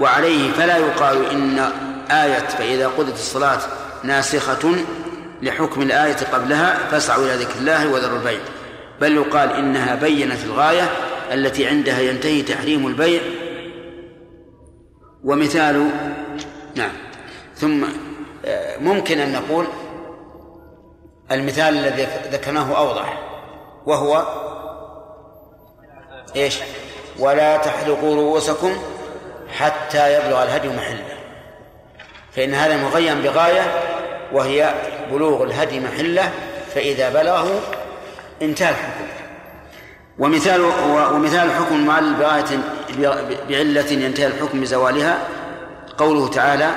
[0.00, 1.72] وعليه فلا يقال إن
[2.10, 3.60] آية فإذا قضت الصلاة
[4.04, 4.74] ناسخة
[5.42, 8.40] لحكم الآية قبلها فاسعوا إلى ذكر الله وذروا البيع.
[9.00, 10.90] بل يقال إنها بينت الغاية
[11.32, 13.20] التي عندها ينتهي تحريم البيع.
[15.24, 15.90] ومثال
[16.74, 16.92] نعم.
[17.56, 17.84] ثم
[18.44, 19.66] آه، ممكن أن نقول
[21.30, 23.18] المثال الذي ذكرناه أوضح
[23.86, 24.26] وهو
[26.36, 26.58] إيش؟
[27.18, 28.72] ولا تحلقوا رؤوسكم
[29.48, 31.17] حتى يبلغ الهدي محله.
[32.38, 33.62] فإن هذا مغيم بغاية
[34.32, 34.74] وهي
[35.12, 36.32] بلوغ الهدي محله
[36.74, 37.60] فإذا بلغه
[38.42, 39.04] انتهى الحكم.
[40.18, 40.60] ومثال
[41.14, 42.44] ومثال الحكم المعلل بغاية
[43.48, 45.18] بعلة ينتهي الحكم بزوالها
[45.98, 46.70] قوله تعالى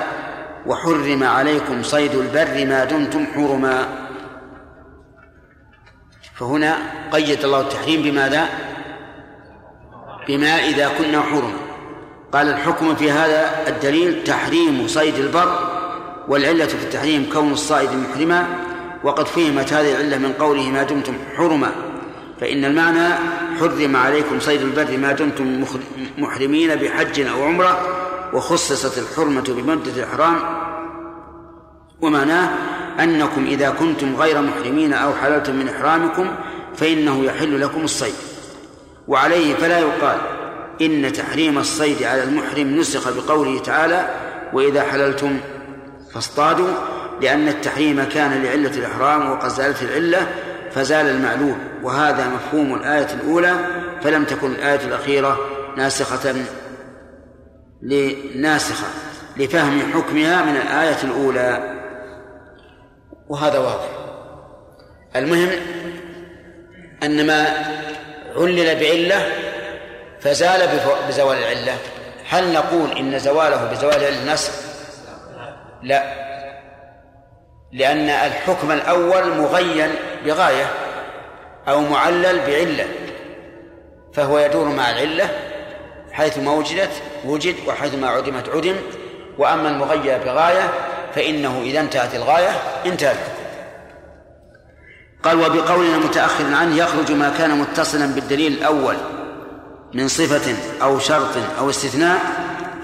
[0.66, 3.88] وحرم عليكم صيد البر ما دمتم حرما.
[6.34, 6.78] فهنا
[7.12, 8.48] قيد الله التحريم بماذا؟
[10.28, 11.61] بما إذا كنا حرما.
[12.32, 15.58] قال الحكم في هذا الدليل تحريم صيد البر
[16.28, 18.46] والعلة في التحريم كون الصائد محرما
[19.04, 21.72] وقد فهمت هذه العلة من قوله ما دمتم حرما
[22.40, 23.14] فإن المعنى
[23.60, 25.64] حرم عليكم صيد البر ما دمتم
[26.18, 27.80] محرمين بحج أو عمرة
[28.32, 30.36] وخصصت الحرمة بمدة الإحرام
[32.00, 32.48] ومعناه
[33.00, 36.26] أنكم إذا كنتم غير محرمين أو حللتم من إحرامكم
[36.76, 38.14] فإنه يحل لكم الصيد
[39.08, 40.18] وعليه فلا يقال
[40.80, 44.08] إن تحريم الصيد على المحرم نسخ بقوله تعالى
[44.52, 45.40] وإذا حللتم
[46.14, 46.74] فاصطادوا
[47.20, 50.26] لأن التحريم كان لعلة الإحرام وقد زالت العلة
[50.70, 51.56] فزال المعلول.
[51.82, 53.54] وهذا مفهوم الآية الأولى
[54.02, 55.38] فلم تكن الآية الأخيرة
[55.76, 56.34] ناسخة
[57.82, 58.86] لناسخة
[59.36, 61.78] لفهم حكمها من الآية الأولى.
[63.28, 63.88] وهذا واضح.
[65.16, 65.50] المهم
[67.02, 67.46] أن ما
[68.36, 69.26] علل بعلة
[70.24, 70.68] فزال
[71.08, 71.76] بزوال العلة.
[72.28, 74.52] هل نقول إن زواله بزوال العلة نسخ؟
[75.82, 76.22] لا.
[77.72, 79.90] لأن الحكم الأول مغين
[80.24, 80.66] بغاية
[81.68, 82.86] أو معلل بعلة
[84.14, 85.28] فهو يدور مع العلة
[86.12, 88.76] حيث ما وجدت وجد وحيث ما عدمت عدم.
[89.38, 90.70] وأما المغير بغاية
[91.14, 92.50] فإنه إذا انتهت الغاية
[92.86, 93.32] انتهى الحكم
[95.22, 98.96] قال وبقولنا متأخر عنه يخرج ما كان متصلا بالدليل الأول
[99.94, 102.18] من صفة أو شرط أو استثناء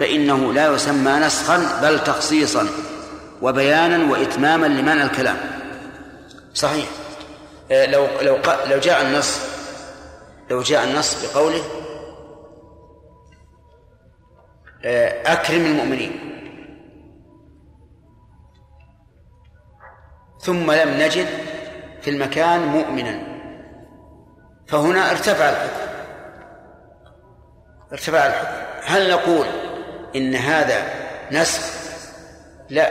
[0.01, 2.66] فإنه لا يسمى نسخا بل تخصيصا
[3.42, 5.37] وبيانا وإتماما لمعنى الكلام.
[6.55, 6.87] صحيح.
[7.71, 9.40] آه، لو لو لو جاء النص
[10.51, 11.62] لو جاء النص بقوله
[14.85, 16.21] آه، أكرم المؤمنين.
[20.40, 21.27] ثم لم نجد
[22.03, 23.38] في المكان مؤمنا.
[24.66, 25.97] فهنا ارتفع الحكم.
[27.92, 28.55] ارتفع الحكم.
[28.85, 29.46] هل نقول
[30.16, 30.83] إن هذا
[31.33, 31.62] نسخ؟
[32.70, 32.90] لا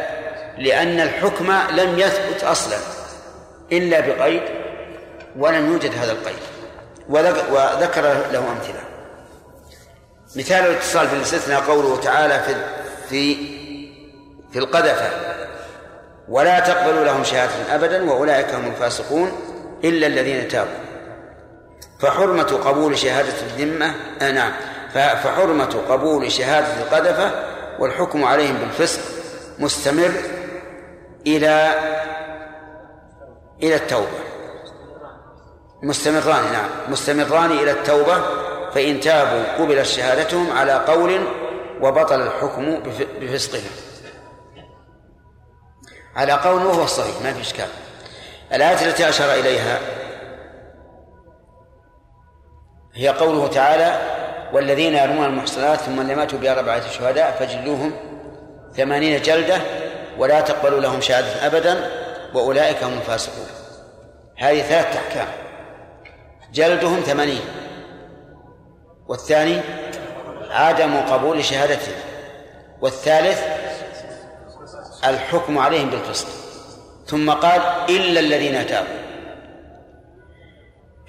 [0.58, 2.78] لأن الحكم لم يثبت أصلا
[3.72, 4.42] إلا بقيد
[5.38, 6.36] ولم يوجد هذا القيد.
[7.10, 8.84] وذكر له أمثلة.
[10.36, 12.56] مثال الاتصال في الاستثناء قوله تعالى في
[13.10, 13.36] في
[14.54, 15.10] في القذفة
[16.30, 19.32] ولا تقبلوا لهم شهادة أبدا وأولئك هم الفاسقون
[19.84, 20.88] إلا الذين تابوا.
[22.00, 24.52] فحرمة قبول شهادة الذمة آه نعم.
[24.94, 27.32] فحرمة قبول شهادة القذفة
[27.80, 29.02] والحكم عليهم بالفسق
[29.60, 30.12] مستمر
[31.28, 31.74] إلى
[33.64, 34.20] إلى التوبة.
[35.84, 36.70] مستمران نعم.
[36.88, 38.22] مستمران إلى التوبة
[38.72, 41.28] فإن تابوا قبلت شهادتهم على قول
[41.82, 42.80] وبطل الحكم
[43.22, 43.72] بفسقهم.
[46.16, 47.68] على قول وهو الصحيح ما في إشكال.
[48.54, 49.80] الآية التي أشار إليها
[52.94, 54.17] هي قوله تعالى
[54.54, 57.92] والذين يرمون المحصنات ثم لم يأتوا بأربعة شهداء فجلوهم
[58.74, 59.58] ثمانين جلدة
[60.18, 61.92] ولا تقبلوا لهم شهادة أبدا
[62.34, 63.48] وأولئك هم الفاسقون.
[64.38, 65.28] هذه ثلاثة أحكام.
[66.54, 67.42] جلدهم ثمانين.
[69.08, 69.62] والثاني
[70.50, 71.96] عدم قبول شهادتهم.
[72.82, 73.44] والثالث
[75.06, 76.28] الحكم عليهم بالفسق
[77.08, 79.08] ثم قال إلا الذين تابوا.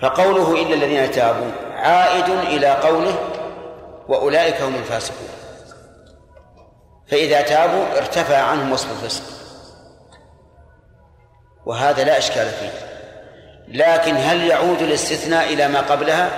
[0.03, 3.19] فقوله إلا الذين تابوا عائد إلى قوله
[4.09, 5.29] وأولئك هم الفاسقون.
[7.11, 9.23] فإذا تابوا ارتفع عنهم وصف الفسق.
[11.67, 12.71] وهذا لا إشكال فيه.
[13.69, 16.31] لكن هل يعود الاستثناء إلى ما قبلها؟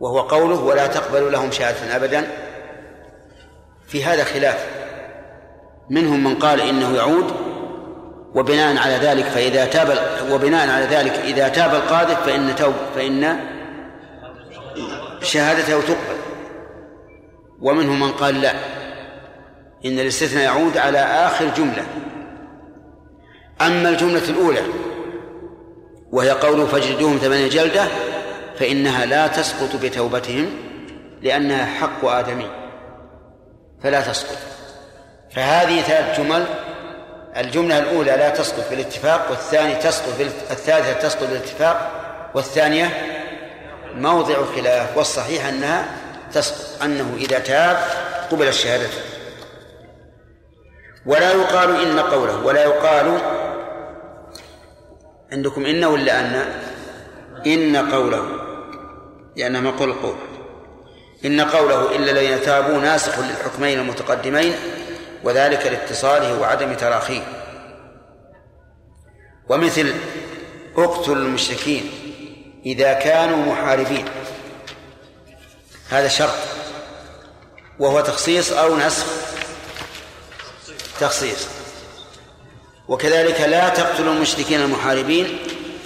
[0.00, 2.26] وهو قوله ولا تقبل لهم شهادة أبدا.
[3.86, 4.66] في هذا خلاف.
[5.90, 7.47] منهم من قال إنه يعود
[8.34, 9.98] وبناء على ذلك فإذا تاب
[10.30, 13.38] وبناء على ذلك إذا تاب القاذف فإن توب فإن
[15.22, 16.18] شهادته تقبل.
[17.60, 18.52] ومنهم من قال لا.
[19.84, 21.84] إن الاستثناء يعود على آخر جملة.
[23.60, 24.62] أما الجملة الأولى
[26.12, 27.84] وهي قوله فاجلدوهم ثمانية جلدة
[28.58, 30.50] فإنها لا تسقط بتوبتهم
[31.22, 32.50] لأنها حق آدمي.
[33.82, 34.38] فلا تسقط.
[35.30, 36.44] فهذه ثلاث جمل
[37.36, 41.90] الجملة الأولى لا تسقط بالاتفاق والثانية تسقط الثالثة تسقط بالاتفاق
[42.34, 42.90] والثانية
[43.94, 45.84] موضع خلاف والصحيح أنها
[46.32, 47.76] تسقط أنه إذا تاب
[48.30, 48.86] قبل الشهادة.
[51.06, 53.18] ولا يقال إن قوله ولا يقال
[55.32, 56.44] عندكم إن ولا أن؟
[57.46, 58.24] إن قوله
[59.36, 60.16] لأنه مقول القول
[61.24, 64.54] إن قوله إلا الذين تابوا ناسخ للحكمين المتقدمين
[65.24, 67.22] وذلك لاتصاله وعدم تراخيه.
[69.48, 69.94] ومثل
[70.76, 71.90] اقتلوا المشركين
[72.66, 74.04] إذا كانوا محاربين.
[75.88, 76.34] هذا شرط.
[77.78, 79.06] وهو تخصيص أو نسخ.
[81.00, 81.48] تخصيص.
[82.88, 85.38] وكذلك لا تقتلوا المشركين المحاربين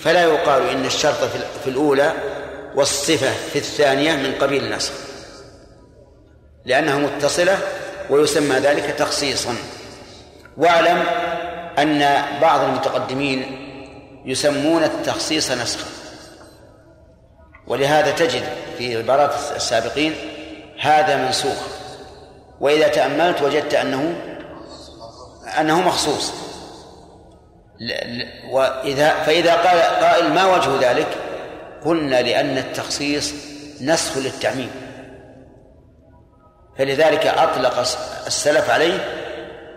[0.04, 1.24] فلا يقال إن الشرط
[1.64, 2.12] في الأولى
[2.74, 4.92] والصفة في الثانية من قبيل النسخ.
[6.64, 7.58] لأنها متصلة
[8.10, 9.56] ويسمى ذلك تخصيصا.
[10.56, 11.02] واعلم
[11.78, 13.58] أن بعض المتقدمين
[14.24, 15.86] يسمون التخصيص نسخا.
[17.66, 18.42] ولهذا تجد
[18.78, 20.14] في عبارات السابقين
[20.80, 21.58] هذا منسوخ.
[22.60, 24.14] وإذا تأملت وجدت أنه
[25.60, 26.32] أنه مخصوص.
[28.50, 31.08] وإذا فإذا قال قائل ما وجه ذلك؟
[31.84, 33.34] قلنا لأن التخصيص
[33.80, 34.70] نسخ للتعميم.
[36.78, 37.78] فلذلك أطلق
[38.26, 38.98] السلف عليه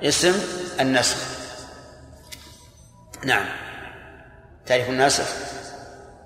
[0.04, 0.34] اسم
[0.80, 1.18] النسخ.
[3.26, 3.46] نعم.
[4.66, 5.26] تعريف الناسخ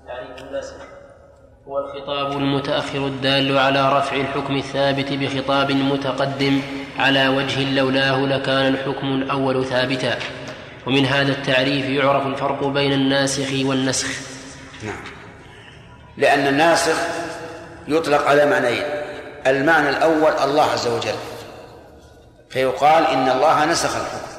[0.06, 0.74] تعريف الناسخ
[1.68, 6.62] هو الخطاب المتأخر الدال على رفع الحكم الثابت بخطاب متقدم
[6.98, 10.18] على وجه لولاه لكان الحكم الأول ثابتا.
[10.86, 14.08] ومن هذا التعريف يعرف الفرق بين الناسخ والنسخ.
[14.82, 15.04] نعم.
[16.16, 16.96] لأن الناسخ
[17.88, 18.99] يطلق على معنيين.
[19.46, 21.14] المعنى الأول الله عز وجل.
[22.50, 24.30] فيقال إن الله نسخ الحكم.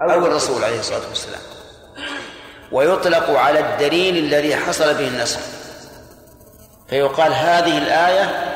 [0.00, 1.40] أو الرسول عليه الصلاة والسلام.
[2.72, 5.40] ويطلق على الدليل الذي حصل به النسخ.
[6.88, 8.52] فيقال هذه الآية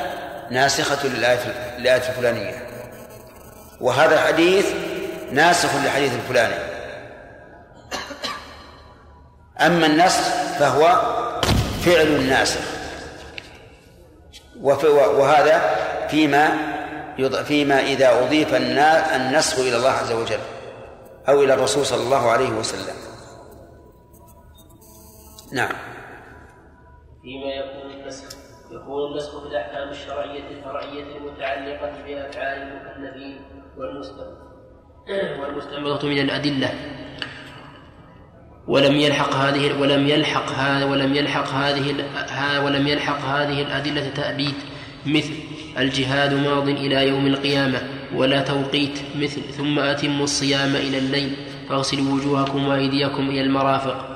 [0.51, 1.39] ناسخة للآية
[1.77, 2.67] الآية الفلانية.
[3.81, 4.65] وهذا الحديث
[5.31, 6.71] ناسخ للحديث الفلاني.
[9.59, 10.21] أما النسخ
[10.59, 11.01] فهو
[11.85, 12.80] فعل الناسخ
[14.61, 15.61] وهذا
[16.07, 16.71] فيما
[17.43, 18.55] فيما إذا أضيف
[19.15, 20.39] النسخ إلى الله عز وجل
[21.29, 22.95] أو إلى الرسول صلى الله عليه وسلم.
[25.51, 25.75] نعم.
[27.21, 28.37] فيما يكون النسخ.
[28.71, 33.41] يكون النسخ في الأحكام الشرعية الفرعية المتعلقة بأفعال المكلفين
[35.39, 36.69] والمستنبطة من الأدلة.
[38.67, 41.95] ولم يلحق هذه ولم يلحق هذا ولم يلحق هذه
[42.65, 44.53] ولم يلحق هذه الأدلة تأبيد
[45.05, 45.33] مثل
[45.77, 47.81] الجهاد ماض إلى يوم القيامة
[48.15, 51.35] ولا توقيت مثل ثم أتموا الصيام إلى الليل
[51.69, 54.07] فاغسلوا وجوهكم وأيديكم إلى المرافق.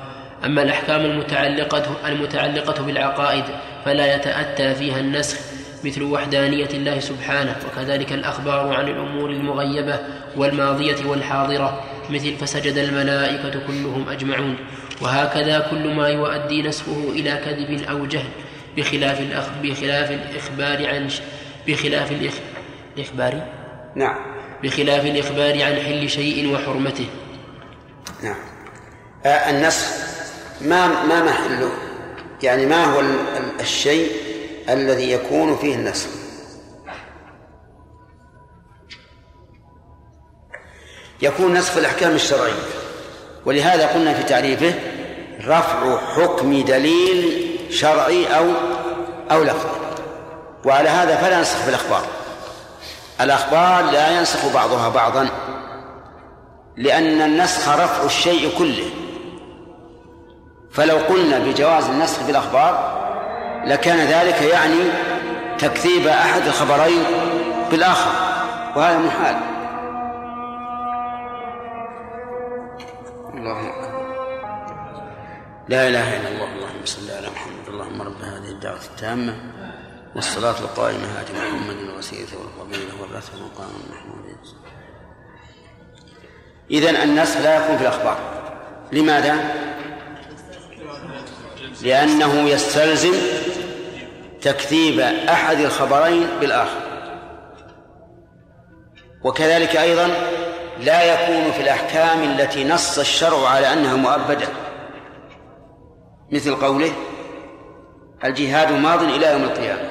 [0.44, 3.44] أما الأحكام المتعلقة المتعلقة بالعقائد
[3.84, 5.38] فلا يتأتى فيها النسخ
[5.84, 9.98] مثل وحدانية الله سبحانه وكذلك الأخبار عن الأمور المغيبة
[10.36, 11.84] والماضية والحاضرة.
[12.10, 14.56] مثل فسجد الملائكة كلهم أجمعون.
[15.00, 18.30] وهكذا كل ما يؤدي نسخه إلى كذب أو جهل
[18.76, 21.10] بخلاف الأخ بخلاف الإخبار عن
[21.68, 22.34] بخلاف الإخ...
[22.96, 23.46] الإخبار
[23.96, 24.16] نعم.
[24.62, 27.06] بخلاف الإخبار عن حل شيء وحرمته.
[28.22, 28.36] نعم.
[29.26, 29.86] آه النسخ
[30.60, 31.70] ما ما محله؟
[32.42, 33.02] يعني ما هو
[33.60, 34.10] الشيء
[34.68, 36.08] الذي يكون فيه النسخ؟
[41.22, 42.62] يكون نسخ الأحكام الشرعية.
[43.44, 44.74] ولهذا قلنا في تعريفه
[45.46, 48.44] رفع حكم دليل شرعي أو
[49.30, 49.68] أو لفظي.
[50.64, 52.02] وعلى هذا فلا نسخ في الأخبار.
[53.20, 55.28] الأخبار لا ينسخ بعضها بعضا
[56.76, 58.90] لأن النسخ رفع الشيء كله.
[60.72, 62.96] فلو قلنا بجواز النسخ في الأخبار
[63.66, 64.78] لكان ذلك يعني
[65.58, 67.04] تكذيب أحد الخبرين
[67.70, 68.10] بالآخر.
[68.76, 69.55] وهذا محال.
[73.36, 73.60] الله
[75.68, 79.36] لا إله إلا الله اللهم صل على محمد اللهم رب هذه الدعوة التامة
[80.16, 84.26] والصلاة القائمة هات محمد الوسيلة والفضيلة وابعثه مقام محمود
[86.70, 88.18] إذن النسخ لا يكون في الأخبار.
[88.92, 89.54] لماذا؟
[91.82, 93.14] لأنه يستلزم
[94.42, 96.80] تكذيب أحد الخبرين بالآخر.
[99.24, 100.10] وكذلك أيضا
[100.80, 104.48] لا يكون في الأحكام التي نص الشرع على أنها مؤبدة.
[106.32, 106.92] مثل قوله
[108.24, 109.90] الجهاد ماض إلى يوم القيامة.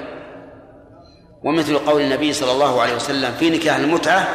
[1.43, 4.27] ومثل قول النبي صلى الله عليه وسلم في نكاح المتعة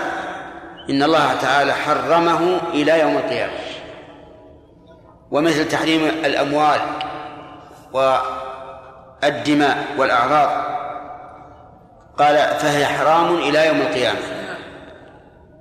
[0.90, 3.52] إن الله تعالى حرمه إلى يوم القيامة.
[5.30, 6.80] ومثل تحريم الأموال
[9.22, 10.50] والدماء والأعراض.
[12.18, 14.18] قال فهي حرام إلى يوم القيامة.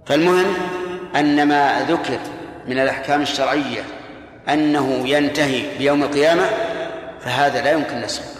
[0.05, 0.78] فالمهم
[1.15, 2.19] أن ما ذكر
[2.67, 3.81] من الأحكام الشرعية
[4.49, 6.49] أنه ينتهي بيوم القيامة
[7.19, 8.39] فهذا لا يمكن نسخه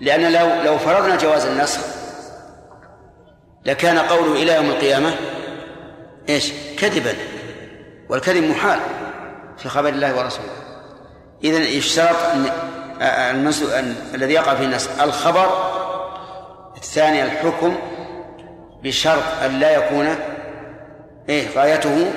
[0.00, 1.80] لأن لو لو فرضنا جواز النسخ
[3.66, 5.14] لكان قوله إلى يوم القيامة
[6.28, 7.14] إيش؟ كذبا
[8.08, 8.78] والكذب محال
[9.58, 10.62] في خبر الله ورسوله
[11.44, 12.16] إذا يشترط
[14.14, 15.72] الذي يقع في النسخ الخبر
[16.76, 17.76] الثاني الحكم
[18.82, 20.16] بشرط أن لا يكون
[21.28, 22.12] إيه غايته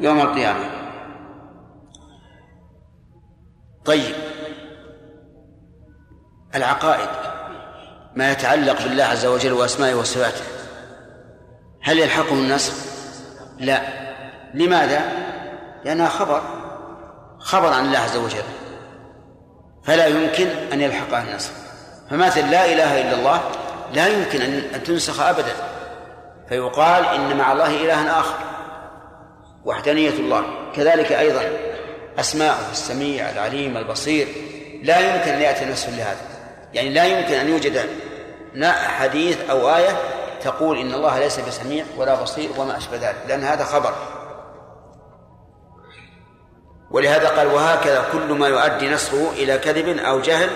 [0.00, 0.64] يوم القيامة.
[3.84, 4.14] طيب.
[6.54, 7.08] العقائد.
[8.16, 10.44] ما يتعلق بالله عز وجل وأسمائه وصفاته.
[11.82, 12.74] هل يلحقه النسخ؟
[13.58, 13.82] لا.
[14.54, 15.00] لماذا؟
[15.84, 16.42] لأنها خبر.
[17.38, 18.44] خبر عن الله عز وجل.
[19.84, 21.50] فلا يمكن أن يلحقها النسخ
[22.10, 23.40] فمثل لا إله إلا الله
[23.94, 24.40] لا يمكن
[24.74, 25.71] أن تنسخ أبدا.
[26.52, 28.34] فيقال إن مع الله إلها آخر
[29.64, 30.44] وحدانية الله.
[30.76, 31.42] كذلك أيضا
[32.18, 34.28] أسماءه السميع العليم البصير
[34.82, 36.20] لا يمكن أن يأتي نسخ لهذا.
[36.72, 37.86] يعني لا يمكن أن يوجد
[38.72, 39.96] حديث أو آية
[40.42, 43.94] تقول إن الله ليس بسميع ولا بصير وما أشبه ذلك لأن هذا خبر.
[46.90, 50.50] ولهذا قال وهكذا كل ما يؤدي نسخه إلى كذب أو جهل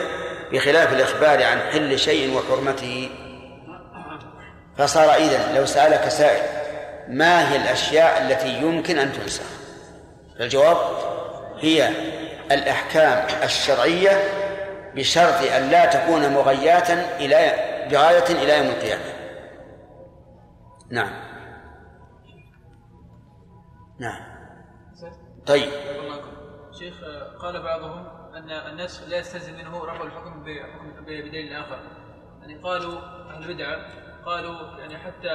[0.52, 3.10] بخلاف الإخبار عن حل شيء وحرمته.
[4.78, 6.42] فصار إذن لو سألك سائل
[7.08, 9.44] ما هي الأشياء التي يمكن أن تنسخ
[10.40, 10.76] الجواب
[11.58, 11.90] هي
[12.50, 14.10] الأحكام الشرعية
[14.94, 19.04] بشرط أن لا تكون مغياة إلى بغاية إلى يوم القيامة.
[20.90, 21.10] نعم.
[24.00, 24.36] نعم.
[25.46, 25.70] طيب.
[26.78, 26.94] شيخ
[27.42, 30.44] قال بعضهم أن النسخ لا يستلزم منه رفع الحكم
[31.00, 31.80] بدليل آخر.
[32.40, 33.00] يعني قالوا
[33.30, 35.26] أهل البدعة قالوا يعني حتى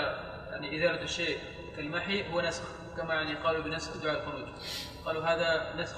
[0.51, 1.37] يعني إزالة الشيء
[1.75, 2.63] كالمحي هو نسخ
[2.97, 4.47] كما يعني قالوا بنسخ دعاء الخروج.
[5.05, 5.95] قالوا هذا نسخ.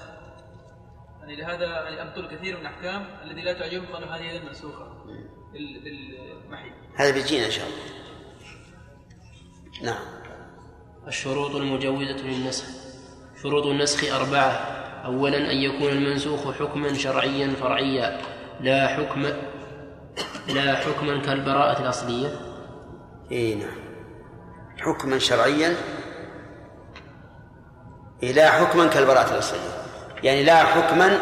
[1.20, 5.06] يعني لهذا يعني أبطل كثير من الأحكام الذي لا تعجبهم قالوا هذه أيضا منسوخة
[5.54, 7.78] بالمحي هذا بيجينا إن شاء الله.
[9.84, 10.04] نعم.
[11.08, 12.66] الشروط المجوزة للنسخ.
[13.44, 14.52] شروط النسخ أربعة.
[15.06, 18.22] أولا أن يكون المنسوخ حكما شرعيا فرعيا.
[18.62, 19.22] لا حكم
[20.48, 22.53] لا حكما كالبراءة الأصلية.
[23.32, 23.84] اي نعم.
[24.78, 25.76] حكما شرعيا؟
[28.24, 29.60] لا حكما كالبراءة الأصلية.
[30.24, 31.20] يعني لا حكما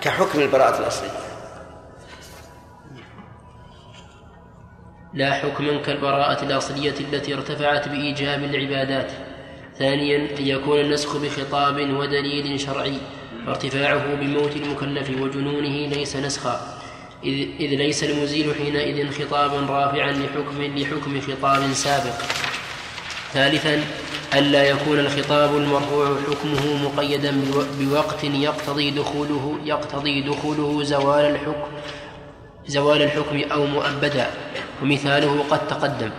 [0.00, 1.10] كحكم البراءة الأصلية.
[5.14, 9.12] لا حكما كالبراءة الأصلية التي ارتفعت بإيجاب العبادات.
[9.78, 12.98] ثانيا أن يكون النسخ بخطاب ودليل شرعي
[13.46, 16.83] وارتفاعه بموت المكلف وجنونه ليس نسخا.
[17.24, 22.18] إذ, إذ ليس المزيل حينئذ خطابا رافعا لحكم لحكم خطاب سابق.
[23.32, 23.80] ثالثا
[24.34, 27.40] ألا يكون الخطاب المرفوع حكمه مقيدا
[27.80, 31.70] بوقت يقتضي دخوله يقتضي دخوله زوال الحكم
[32.66, 34.26] زوال الحكم أو مؤبدا.
[34.82, 36.10] ومثاله قد تقدم.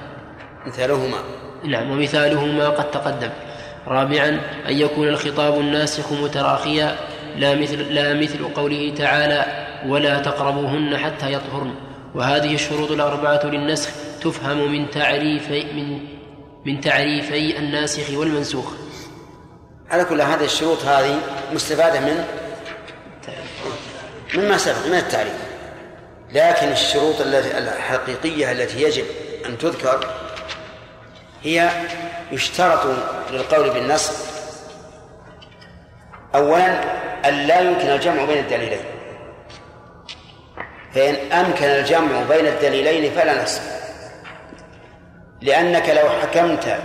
[0.67, 1.17] مثالهما.
[1.63, 3.29] نعم ومثاله ما قد تقدم.
[3.87, 6.95] رابعا أن يكون الخطاب الناسخ متراخيا
[7.37, 11.75] لا مثل لا مثل قوله تعالى ولا تقربوهن حتى يطهرن.
[12.15, 13.89] وهذه الشروط الأربعة للنسخ
[14.21, 15.99] تفهم من تعريفي من
[16.65, 18.73] من تعريفي الناسخ والمنسوخ.
[19.89, 21.19] على كل هذه الشروط هذه
[21.53, 22.25] مستفادة من؟
[24.35, 25.33] مما سبق من التعريف.
[26.33, 29.05] لكن الشروط الحقيقية التي يجب
[29.45, 30.07] أن تذكر
[31.43, 31.69] هي
[32.31, 32.79] يشترط
[33.31, 34.11] للقول بالنص
[36.35, 36.83] أولا
[37.29, 38.94] أن لا يمكن الجمع بين الدليلين.
[40.95, 43.61] فإن أمكن الجمع بين الدليلين فلا نص
[45.41, 46.77] لأنك لو حكمت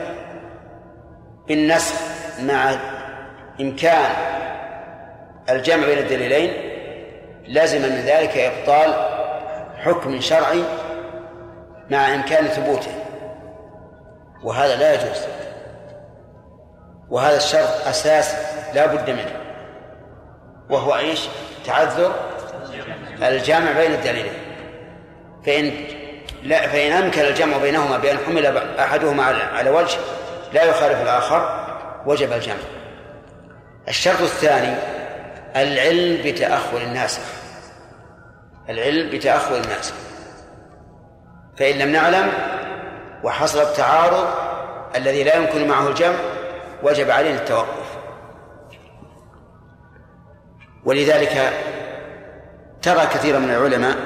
[1.49, 1.95] بالنسخ
[2.43, 2.75] مع
[3.61, 4.11] إمكان
[5.51, 6.53] الجمع بين الدليلين
[7.47, 8.95] لازم من ذلك إبطال
[9.77, 10.63] حكم شرعي
[11.91, 12.93] مع إمكان ثبوته.
[14.43, 15.27] وهذا لا يجوز.
[17.11, 18.35] وهذا الشرط أساس
[18.75, 19.41] لا بد منه.
[20.71, 21.29] وهو إيش؟
[21.67, 22.30] تعذر
[23.23, 24.33] الجامع بين الدليلين.
[25.47, 25.73] فإن
[26.43, 28.47] لا فإن أمكن الجمع بينهما بأن حمل
[28.79, 29.99] أحدهما على وجه
[30.53, 31.67] لا يخالف الآخر
[32.07, 32.57] وجب الجمع.
[33.89, 34.75] الشرط الثاني
[35.57, 37.23] العلم بتأخر الناسخ
[38.69, 39.95] العلم بتأخر الناسخ
[41.59, 42.33] فإن لم نعلم
[43.25, 44.29] وحصل التعارض
[44.97, 46.17] الذي لا يمكن معه الجمع
[46.83, 47.99] وجب علينا التوقف.
[50.85, 51.53] ولذلك
[52.83, 53.97] ترى كثيرا من العلماء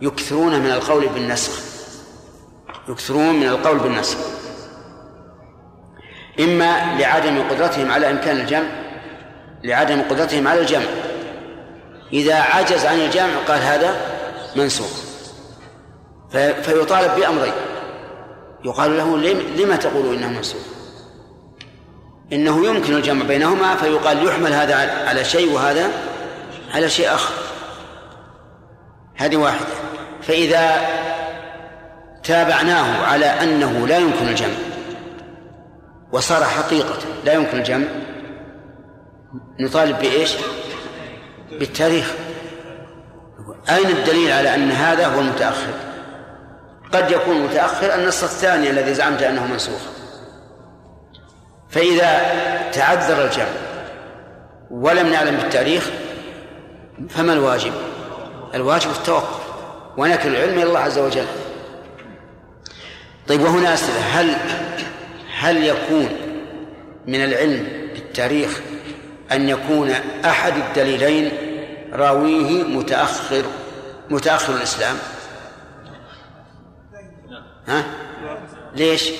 [0.00, 1.60] يكثرون من القول بالنسخ.
[2.88, 4.18] يكثرون من القول بالنسخ.
[6.40, 8.68] إما لعدم قدرتهم على إمكان الجمع
[9.64, 10.86] لعدم قدرتهم على الجمع.
[12.12, 13.96] إذا عجز عن الجمع قال هذا
[14.56, 14.90] منسوخ.
[16.62, 17.52] فيطالب بأمرين.
[18.64, 19.16] يقال له
[19.56, 20.62] لما تقول إنه منسوخ؟
[22.32, 24.74] إنه يمكن الجمع بينهما فيقال يحمل هذا
[25.08, 25.90] على شيء وهذا
[26.74, 27.41] على شيء آخر.
[29.22, 29.66] هذه واحدة
[30.22, 30.80] فإذا
[32.24, 34.54] تابعناه على أنه لا يمكن الجمع
[36.12, 37.86] وصار حقيقة لا يمكن الجمع
[39.60, 40.34] نطالب بإيش؟
[41.50, 42.12] بالتاريخ
[43.70, 45.72] أين الدليل على أن هذا هو المتأخر؟
[46.92, 49.80] قد يكون متأخر النص الثاني الذي زعمت أنه منسوخ
[51.70, 52.20] فإذا
[52.72, 53.46] تعذر الجمع
[54.70, 55.90] ولم نعلم بالتاريخ
[57.08, 57.72] فما الواجب؟
[58.54, 59.40] الواجب التوقف
[59.96, 61.26] ونكل العلم إلى الله عز وجل
[63.28, 64.36] طيب وهنا أسئلة هل
[65.38, 66.08] هل يكون
[67.06, 68.60] من العلم بالتاريخ
[69.32, 69.90] أن يكون
[70.24, 71.32] أحد الدليلين
[71.92, 73.42] راويه متأخر
[74.10, 74.96] متأخر الإسلام
[77.68, 77.84] ها؟
[78.74, 79.10] ليش؟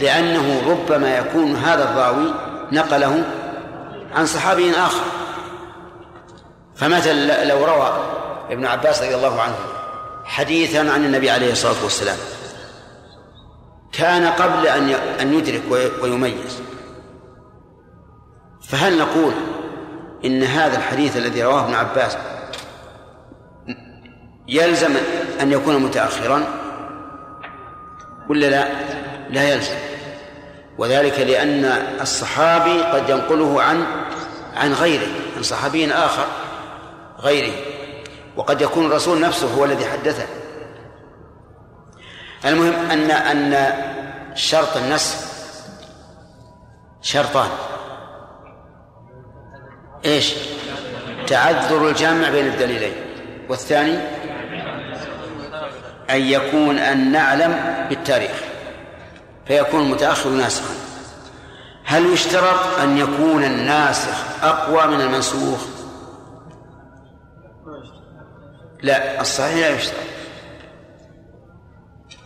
[0.00, 2.34] لأنه ربما يكون هذا الراوي
[2.72, 3.24] نقله
[4.14, 5.04] عن صحابي آخر
[6.76, 8.14] فمثلا لو روى
[8.50, 9.56] ابن عباس رضي الله عنه
[10.24, 12.16] حديثا عن النبي عليه الصلاة والسلام
[13.92, 15.62] كان قبل أن أن يدرك
[16.02, 16.62] ويميز.
[18.68, 19.32] فهل نقول
[20.24, 22.16] إن هذا الحديث الذي رواه ابن عباس
[24.48, 24.92] يلزم
[25.40, 26.44] أن يكون متأخرا؟
[28.30, 28.68] ولا لا؟
[29.30, 29.76] لا يلزم.
[30.78, 31.64] وذلك لأن
[32.00, 33.86] الصحابي قد ينقله عن
[34.56, 36.26] عن غيره عن صحابي آخر.
[37.24, 37.54] غيره.
[38.36, 40.26] وقد يكون الرسول نفسه هو الذي حدثه.
[42.44, 43.72] المهم أن أن
[44.34, 45.16] شرط النسخ
[47.02, 47.48] شرطان.
[50.04, 50.34] إيش؟
[51.26, 52.94] تعذر الجامع بين الدليلين.
[53.48, 53.98] والثاني
[56.10, 58.42] أن يكون أن نعلم بالتاريخ.
[59.46, 60.74] فيكون المتأخر ناسخا.
[61.84, 65.73] هل يشترط أن يكون الناسخ أقوى من المنسوخ؟
[68.84, 69.98] لا الصحيح لا يشترط.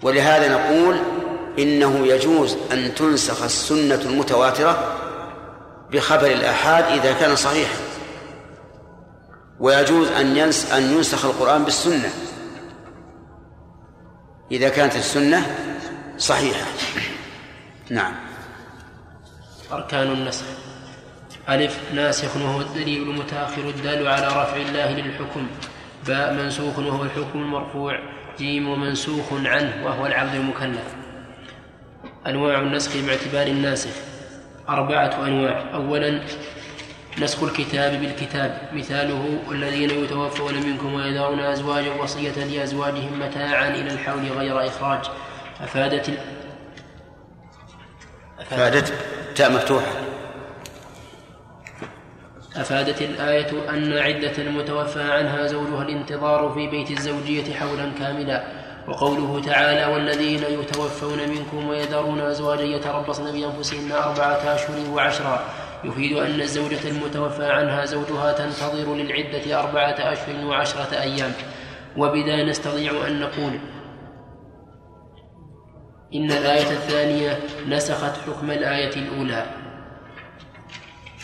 [0.02, 0.96] ولهذا نقول
[1.59, 4.94] إنه يجوز أن تنسخ السنة المتواترة
[5.90, 7.78] بخبر الآحاد إذا كان صحيحا.
[9.61, 12.11] ويجوز أن ينس أن ينسخ القرآن بالسنة
[14.50, 15.56] إذا كانت السنة
[16.18, 16.66] صحيحة.
[17.90, 18.14] نعم.
[19.72, 20.44] أركان النسخ.
[21.48, 25.46] ألف ناسخ وهو الدليل المتأخر الدال على رفع الله للحكم.
[26.09, 27.98] باء منسوخ وهو الحكم المرفوع
[28.38, 30.94] جيم ومنسوخ عنه وهو العبد المكلف.
[32.26, 33.90] أنواع النسخ باعتبار الناسخ.
[34.68, 35.74] أربعة أنواع.
[35.74, 36.20] أولا
[37.18, 38.68] نسخ الكتاب بالكتاب.
[38.72, 45.11] مثاله الذين يتوفون منكم ويذرون أزواجا وصية لأزواجهم متاعا إلى الحول غير إخراج.
[45.61, 46.18] أفادت
[48.40, 48.92] أفادت
[49.34, 49.92] تاء مفتوحة.
[52.61, 58.44] أفادت الآية أن عدة المتوفى عنها زوجها الانتظار في بيت الزوجية حولا كاملا
[58.88, 65.40] وقوله تعالى والذين يتوفون منكم ويذرون أزواجا يتربصن بأنفسهن أربعة أشهر وعشرا
[65.84, 71.32] يفيد أن الزوجة المتوفى عنها زوجها تنتظر للعدة أربعة أشهر وعشرة أيام.
[71.96, 73.59] وبذا نستطيع أن نقول
[76.14, 77.38] إن الآية الثانية
[77.68, 79.46] نسخت حكم الآية الأولى.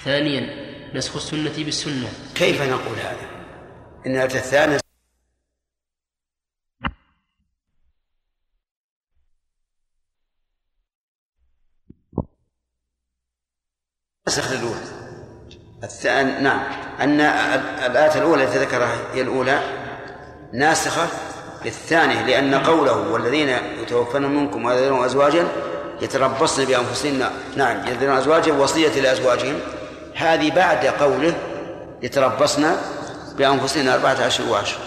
[0.05, 2.09] ثانيا نسخ السنة بالسنة.
[2.35, 3.27] كيف نقول هذا؟
[4.07, 4.79] إن الآية الثانية
[14.29, 14.81] نسخ الأولى.
[15.85, 16.61] الثاني نعم.
[17.01, 19.61] أن الآية الأولى التي ذكرها هي الأولى
[20.53, 21.09] ناسخة
[21.65, 23.49] للثانية لأن قوله والذين
[23.83, 25.49] يتوفون منكم ويذرون أزواجا
[26.03, 29.61] يتربصن بأنفسهن نعم يذرون أزواجا وصية لأزواجهم.
[30.17, 31.35] هذه بعد قوله
[32.03, 32.77] يتربصن
[33.39, 34.79] بأنفسهن أربعة أشهر وعشر.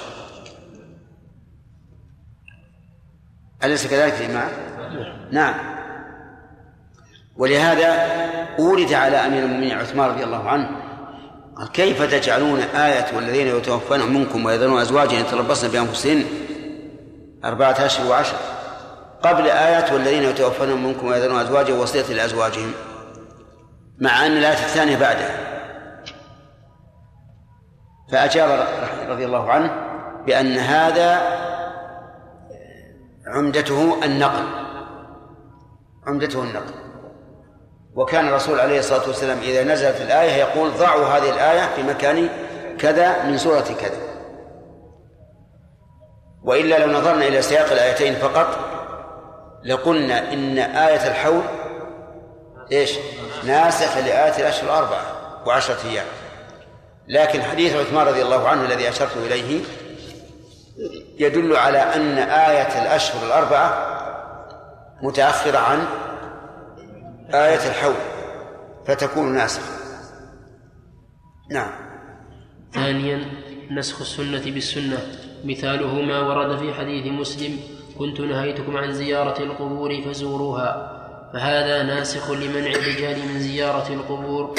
[3.63, 4.49] أليس كذلك يا؟
[5.31, 5.55] نعم.
[7.37, 8.07] ولهذا
[8.59, 10.69] أورد على أمير المؤمنين عثمان رضي الله عنه
[11.55, 16.25] قال كيف تجعلون آية والذين يتوفون منكم ويذرون أزواجا يتربصن بأنفسهن
[17.45, 18.37] أربعة أشهر وعشر؟
[19.23, 22.71] قبل آية والذين يتوفون منكم ويذرون أزواجا وصية لأزواجهم.
[23.97, 25.47] مع أن الآية الثانية بعدها
[28.11, 28.67] فأجاب
[29.09, 29.71] رضي الله عنه
[30.25, 31.21] بأن هذا
[33.27, 34.43] عمدته النقل.
[36.07, 36.73] عمدته النقل.
[37.95, 42.29] وكان الرسول عليه الصلاة والسلام إذا نزلت الآية يقول ضعوا هذه الآية في مكان
[42.79, 44.07] كذا من سورة كذا.
[46.43, 48.47] وإلا لو نظرنا إلى سياق الآيتين فقط
[49.63, 51.41] لقلنا إن آية الحول
[52.71, 52.91] إيش؟
[53.43, 55.03] ناسخ لآية الأشهر الأربعة
[55.47, 56.05] وعشرة أيام.
[57.07, 59.61] لكن حديث عثمان رضي الله عنه الذي أشرت إليه
[61.19, 63.97] يدل على أن آية الأشهر الأربعة
[65.01, 65.85] متأخرة عن
[67.33, 67.95] آية الحول
[68.87, 69.71] فتكون ناسخة.
[71.51, 71.71] نعم.
[72.73, 73.25] ثانيا
[73.71, 74.97] نسخ السنة بالسنة.
[75.43, 77.59] مثاله ما ورد في حديث مسلم
[77.99, 80.96] كنت نهيتكم عن زيارة القبور فزوروها.
[81.33, 84.55] فهذا ناسخ لمنع الرجال من زيارة القبور.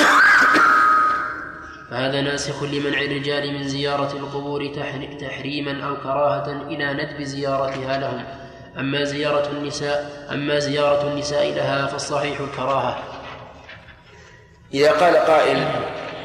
[1.90, 4.74] فهذا ناسخ لمنع الرجال من زيارة القبور
[5.20, 8.24] تحريما أو كراهة إلى ندب زيارتها لهم.
[8.78, 12.98] أما زيارة النساء أما زيارة النساء لها فالصحيح الكراهة
[14.74, 15.68] إذا قال قائل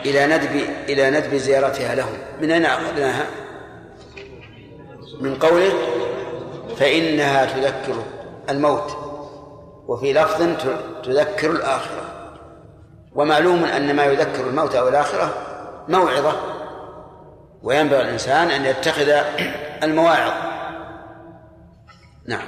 [0.06, 3.26] إلى ندب إلى ندب زيارتها لهم من أين أخذناها؟
[5.22, 5.74] من قوله
[6.78, 8.04] فإنها تذكر
[8.50, 9.13] الموت.
[9.88, 10.44] وفي لفظ
[11.04, 12.04] تذكر الآخرة.
[13.16, 15.34] ومعلوم أن ما يذكر الموت أو الآخرة
[15.88, 16.34] موعظة.
[17.64, 19.10] وينبغي الإنسان أن يتخذ
[19.84, 20.32] المواعظ.
[22.28, 22.48] نعم.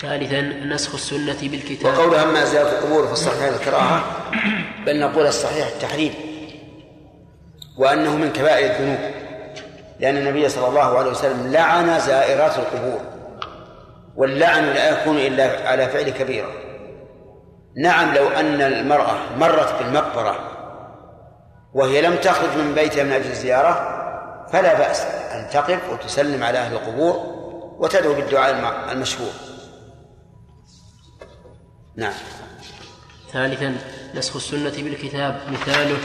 [0.00, 1.98] ثالثا نسخ السنة بالكتاب.
[1.98, 4.04] وقول أما زيارة القبور فالصحيح الكراهة
[4.86, 6.14] بل نقول الصحيح التحريم.
[7.78, 8.98] وأنه من كبائر الذنوب.
[10.00, 13.17] لأن النبي صلى الله عليه وسلم لعن زائرات القبور.
[14.18, 16.52] واللعن لا يكون إلا على فعل كبيرة.
[17.76, 20.58] نعم لو أن المرأة مرت بالمقبرة
[21.74, 23.98] وهي لم تخرج من بيتها من أجل الزيارة
[24.52, 27.16] فلا بأس أن تقف وتسلم على أهل القبور
[27.78, 28.54] وتدعو بالدعاء
[28.92, 29.30] المشهور
[31.96, 32.12] نعم.
[33.32, 33.76] ثالثا
[34.14, 35.40] نسخ السنة بالكتاب.
[35.52, 35.98] مثاله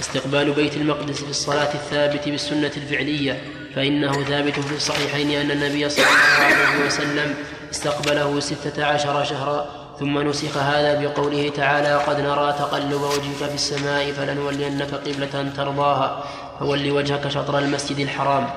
[0.00, 3.42] استقبال بيت المقدس في الصلاة الثابت بالسنة الفعلية.
[3.76, 7.34] فإنه ثابت في الصحيحين أن النبي صلى الله عليه وسلم
[7.70, 9.66] استقبله ستة عشر شهرا
[10.00, 16.24] ثم نسخ هذا بقوله تعالى قد نرى تقلب وجهك في السماء فلنولينك قبلة ترضاها
[16.58, 18.50] فول وجهك شطر المسجد الحرام.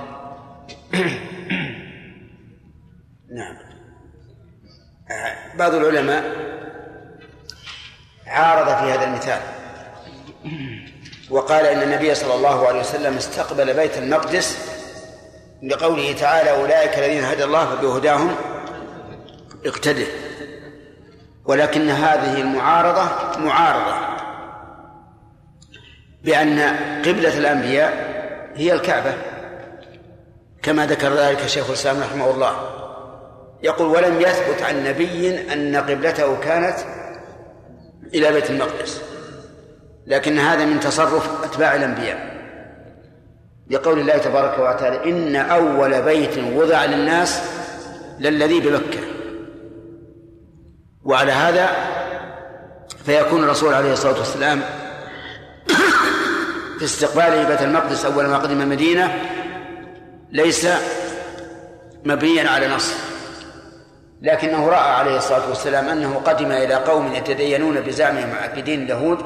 [3.37, 3.57] نعم.
[5.57, 6.23] بعض العلماء
[8.27, 9.41] عارض في هذا المثال
[11.29, 14.76] وقال إن النبي صلى الله عليه وسلم استقبل بيت المقدس
[15.63, 18.35] لقوله تعالى أولئك الذين هدى الله فبهداهم
[19.65, 20.07] اقتده.
[21.45, 23.95] ولكن هذه المعارضة معارضة
[26.23, 26.59] بأن
[27.05, 27.93] قبلة الأنبياء
[28.55, 29.13] هي الكعبة
[30.63, 32.55] كما ذكر ذلك شيخ الإسلام رحمه الله.
[33.63, 36.77] يقول ولم يثبت عن نبي أن قبلته كانت
[38.13, 39.01] إلى بيت المقدس
[40.07, 42.36] لكن هذا من تصرف أتباع الأنبياء.
[43.69, 47.41] لقول الله تبارك وتعالى إن أول بيت وضع للناس
[48.19, 48.99] للذي بمكة.
[51.03, 51.69] وعلى هذا
[53.05, 54.61] فيكون الرسول عليه الصلاة والسلام
[56.79, 59.21] في استقباله بيت المقدس أول ما قدم المدينة
[60.31, 60.67] ليس
[62.05, 62.93] مبنيا على نص
[64.21, 69.19] لكنه رأى عليه الصلاة والسلام أنه قدم إلى قوم يتدينون بزعمهم بدين اليهود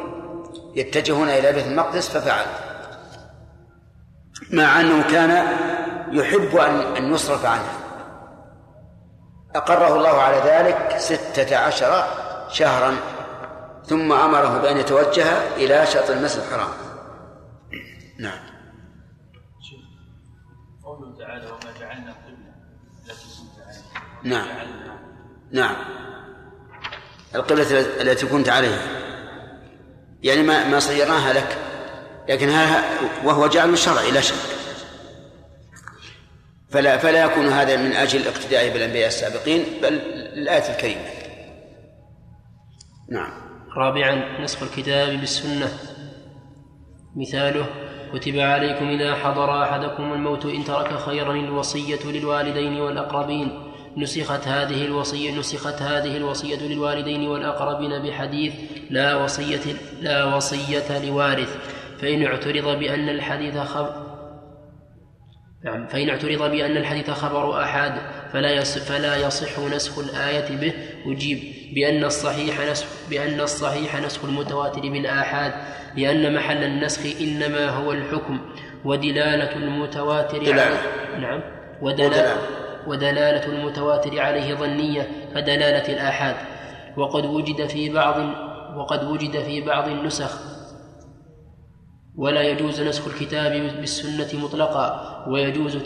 [0.76, 2.46] يتجهون إلى بيت المقدس ففعل.
[4.50, 5.48] مع أنه كان
[6.12, 7.70] يحب ان أن يصرف عنه.
[9.56, 12.06] أقره الله على ذلك ستة عشر
[12.50, 12.98] شهرا
[13.86, 16.70] ثم أمره بأن يتوجه إلى شاطئ المسجد الحرام.
[18.20, 18.40] نعم.
[20.84, 22.16] قوله تعالى وما جعلنا
[23.06, 23.84] التي كنت عليها.
[24.24, 24.48] نعم.
[25.52, 25.76] نعم.
[27.36, 28.82] القبلة التي كنت عليها.
[30.24, 31.58] يعني ما ما صيرناها لك.
[32.30, 32.84] لكن هذا
[33.24, 34.36] وهو جعل شرعي لا شك.
[36.70, 39.94] فلا فلا يكون هذا من أجل الاقتداء بالأنبياء السابقين بل
[40.34, 41.02] الآية الكريمة.
[43.12, 43.32] نعم.
[43.78, 45.70] رابعا نسخ الكتاب بالسنة.
[47.16, 47.66] مثاله
[48.14, 53.72] كتب عليكم إذا حضر أحدكم الموت إن ترك خيرا الوصية للوالدين والأقربين.
[53.98, 58.54] نسخت هذه الوصية نسخت هذه الوصية للوالدين والأقربين بحديث
[58.90, 61.58] لا وصية لا وصية لوارث.
[62.02, 64.12] فإن اعترض بأن الحديث خبر
[65.66, 67.94] نعم فإن اعترض بأن الحديث خبر أحد
[68.34, 70.74] فلا فلا يصح نسخ الآية به.
[71.06, 71.40] أجيب
[71.76, 75.54] بأن الصحيح نسخ بأن الصحيح نسخ المتواتر بالآحاد
[75.98, 78.40] لأن محل النسخ إنما هو الحكم
[78.86, 80.78] ودلالة المتواتر دلالة.
[81.20, 81.42] نعم
[81.82, 82.38] ودلالة
[82.88, 83.46] ودلالة.
[83.46, 86.36] المتواتر عليه ظنية كدلالة الآحاد.
[86.98, 88.16] وقد وجد في بعض
[88.78, 90.51] وقد وجد في بعض النسخ
[92.18, 95.78] ولا يجوز نسخ الكتاب بالسنة مطلقا ويجوز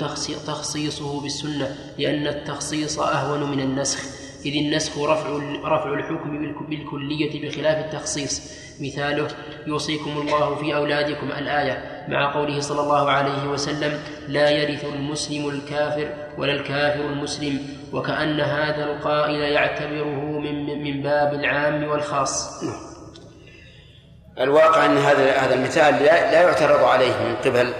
[0.47, 3.99] تخصيصه بالسنة لأن التخصيص أهون من النسخ.
[4.45, 5.29] إذ النسخ رفع
[5.63, 8.65] رفع الحكم بالكلية بخلاف التخصيص.
[8.81, 9.27] مثاله
[9.67, 16.13] يوصيكم الله في أولادكم الآية مع قوله صلى الله عليه وسلم لا يرث المسلم الكافر
[16.37, 17.59] ولا الكافر المسلم
[17.93, 22.63] وكأن هذا القائل يعتبره من من باب العام والخاص.
[24.39, 27.73] الواقع أن هذا هذا المثال لا, لا يعترض عليه من قبل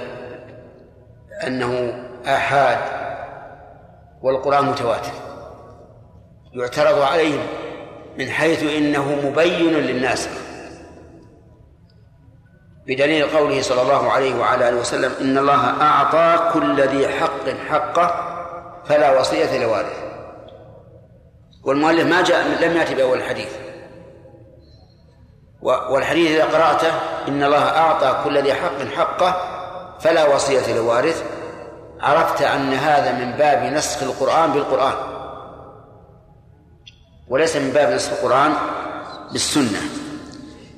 [1.47, 2.79] أنه آحاد
[4.21, 5.11] والقرآن متواتر.
[6.53, 7.39] يعترض عليه
[8.17, 10.29] من حيث إنه مبين للناس
[12.87, 18.31] بدليل قوله صلى الله عليه وعلى آله وسلم إن الله أعطى كل ذي حق حقه
[18.85, 20.05] فلا وصية لوارث
[21.63, 23.64] والمؤلف ما جاء لم يأتي بأول الحديث.
[25.65, 26.91] والحديث إذا قرأته
[27.27, 29.35] إن الله أعطى كل ذي حق حقه
[29.99, 31.23] فلا وصية لوارث.
[32.01, 34.93] عرفت أن هذا من باب نسخ القرآن بالقرآن.
[37.27, 38.53] وليس من باب نسخ القرآن
[39.31, 39.81] بالسنة.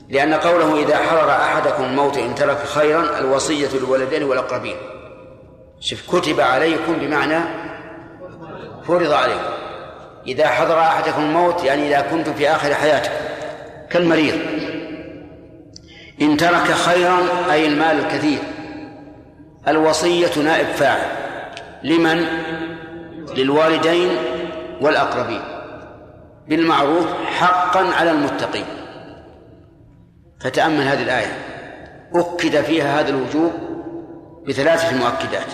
[0.10, 4.78] لأن قوله إذا حضر أحدكم الموت إن ترك خيرا الوصية للولدين والأقربين.
[5.80, 7.40] شوف كتب عليكم بمعنى
[8.88, 9.54] فرض عليكم.
[10.28, 13.14] إذا حضر أحدكم الموت يعني إذا كنتم في آخر حياتكم
[13.90, 14.67] كالمريض.
[16.22, 17.20] إن ترك خيرا
[17.52, 18.40] أي المال الكثير.
[19.68, 21.08] الوصية نائب فاعل.
[21.84, 22.26] لمن؟
[23.36, 24.10] للوالدين
[24.82, 25.42] والأقربين.
[26.48, 28.66] بالمعروف حقا على المتقين.
[30.40, 31.38] فتأمل هذه الآية.
[32.16, 33.52] أكد فيها هذا الوجوب
[34.48, 35.48] بثلاثة مؤكدات.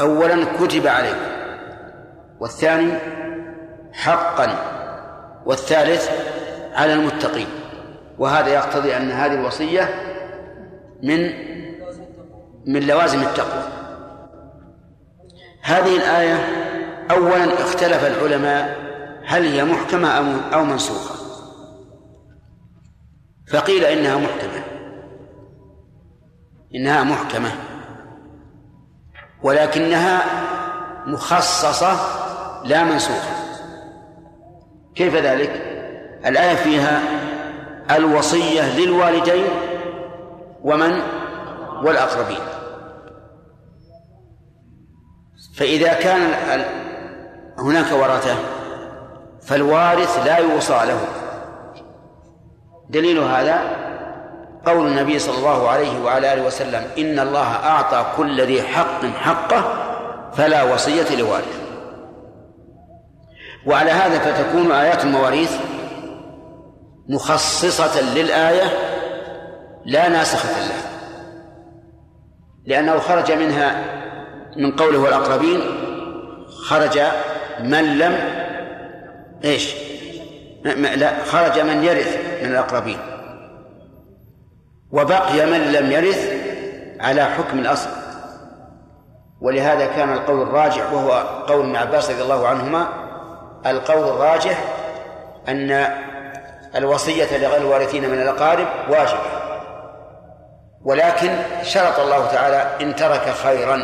[0.00, 1.32] أولا كتب عليكم.
[2.40, 2.92] والثاني
[3.92, 4.56] حقا.
[5.46, 6.10] والثالث
[6.74, 7.46] على المتقين.
[8.22, 9.88] وهذا يقتضي أن هذه الوصية
[11.02, 11.32] من
[12.66, 13.62] من لوازم التقوى.
[15.62, 16.36] هذه الآية
[17.10, 18.76] أولا اختلف العلماء
[19.24, 20.08] هل هي محكمة
[20.54, 21.14] أو منسوخة.
[23.52, 24.64] فقيل إنها محكمة.
[26.74, 27.50] إنها محكمة.
[29.42, 30.22] ولكنها
[31.06, 31.96] مخصصة
[32.64, 33.32] لا منسوخة.
[34.94, 35.50] كيف ذلك؟
[36.26, 37.21] الآية فيها
[37.96, 39.44] الوصية للوالدين
[40.62, 41.00] ومن
[41.82, 42.40] والأقربين.
[45.56, 46.20] فإذا كان
[47.58, 48.34] هناك ورثة
[49.42, 51.00] فالوارث لا يوصى له.
[52.90, 53.82] دليل هذا
[54.66, 59.64] قول النبي صلى الله عليه وعلى آله وسلم إن الله أعطى كل ذي حق حقه
[60.32, 61.62] فلا وصية لوارث
[63.66, 65.56] وعلى هذا فتكون آيات المواريث
[67.08, 68.64] مخصصة للآية
[69.84, 70.82] لا ناسخة لها
[72.64, 73.84] لأنه خرج منها
[74.56, 75.60] من قوله والأقربين
[76.68, 77.00] خرج
[77.60, 78.18] من لم
[79.44, 79.74] إيش؟
[80.96, 82.98] لا خرج من يرث من الأقربين
[84.92, 86.32] وبقي من لم يرث
[87.00, 87.90] على حكم الأصل
[89.40, 91.12] ولهذا كان القول الراجح وهو
[91.46, 92.88] قول ابن عباس رضي الله عنهما
[93.66, 94.64] القول الراجح
[95.48, 95.86] أن
[96.76, 99.42] الوصية لغير الوارثين من الأقارب واجبة
[100.84, 103.82] ولكن شرط الله تعالى إن ترك خيرا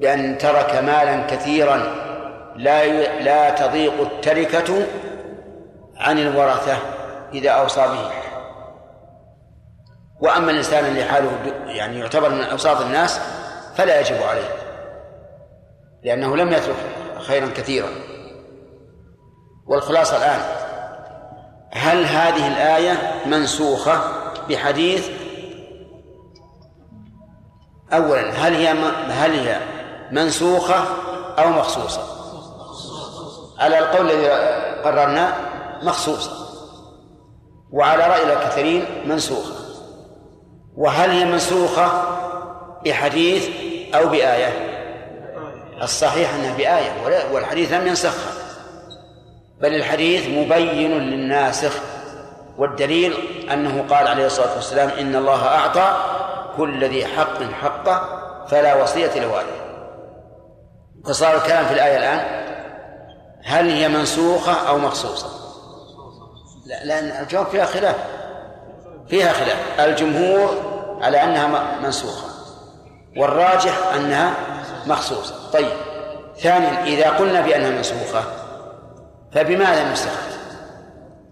[0.00, 1.76] بأن ترك مالا كثيرا
[2.56, 2.86] لا
[3.20, 4.86] لا تضيق التركة
[5.96, 6.76] عن الورثة
[7.32, 8.10] إذا أوصى به.
[10.20, 11.30] وأما الإنسان اللي حاله
[11.66, 13.20] يعني يعتبر من أوساط الناس
[13.76, 14.48] فلا يجب عليه
[16.02, 16.76] لأنه لم يترك
[17.18, 17.88] خيرا كثيرا.
[19.66, 20.40] والخلاصة الآن
[21.74, 24.00] هل هذه الآية منسوخة
[24.48, 25.08] بحديث؟
[27.92, 28.68] أولا هل هي
[29.08, 29.60] هل هي
[30.10, 30.84] منسوخة
[31.38, 32.02] أو مخصوصة؟
[33.58, 34.28] على القول الذي
[34.84, 35.34] قررنا
[35.82, 36.30] مخصوصة.
[37.72, 39.54] وعلى رأي الكثيرين منسوخة.
[40.76, 42.04] وهل هي منسوخة
[42.84, 43.48] بحديث
[43.94, 44.72] أو بآية؟
[45.82, 48.41] الصحيح أنها بآية والحديث لم ينسخها.
[49.62, 51.72] بل الحديث مبين للناسخ
[52.58, 53.14] والدليل
[53.52, 55.96] أنه قال عليه الصلاة والسلام إن الله أعطى
[56.56, 59.62] كل ذي حق حقه فلا وصية لوالده.
[61.04, 62.42] فصار الكلام في الآية الآن
[63.44, 65.28] هل هي منسوخة أو مخصوصة؟
[66.66, 67.96] لا لأن الجواب فيها خلاف
[69.08, 69.80] فيها خلاف.
[69.80, 70.62] الجمهور
[71.02, 72.26] على أنها منسوخة
[73.16, 74.34] والراجح أنها
[74.86, 75.34] مخصوصة.
[75.52, 75.72] طيب
[76.36, 78.41] ثانيا إذا قلنا بأنها منسوخة
[79.34, 80.32] فبماذا نسخت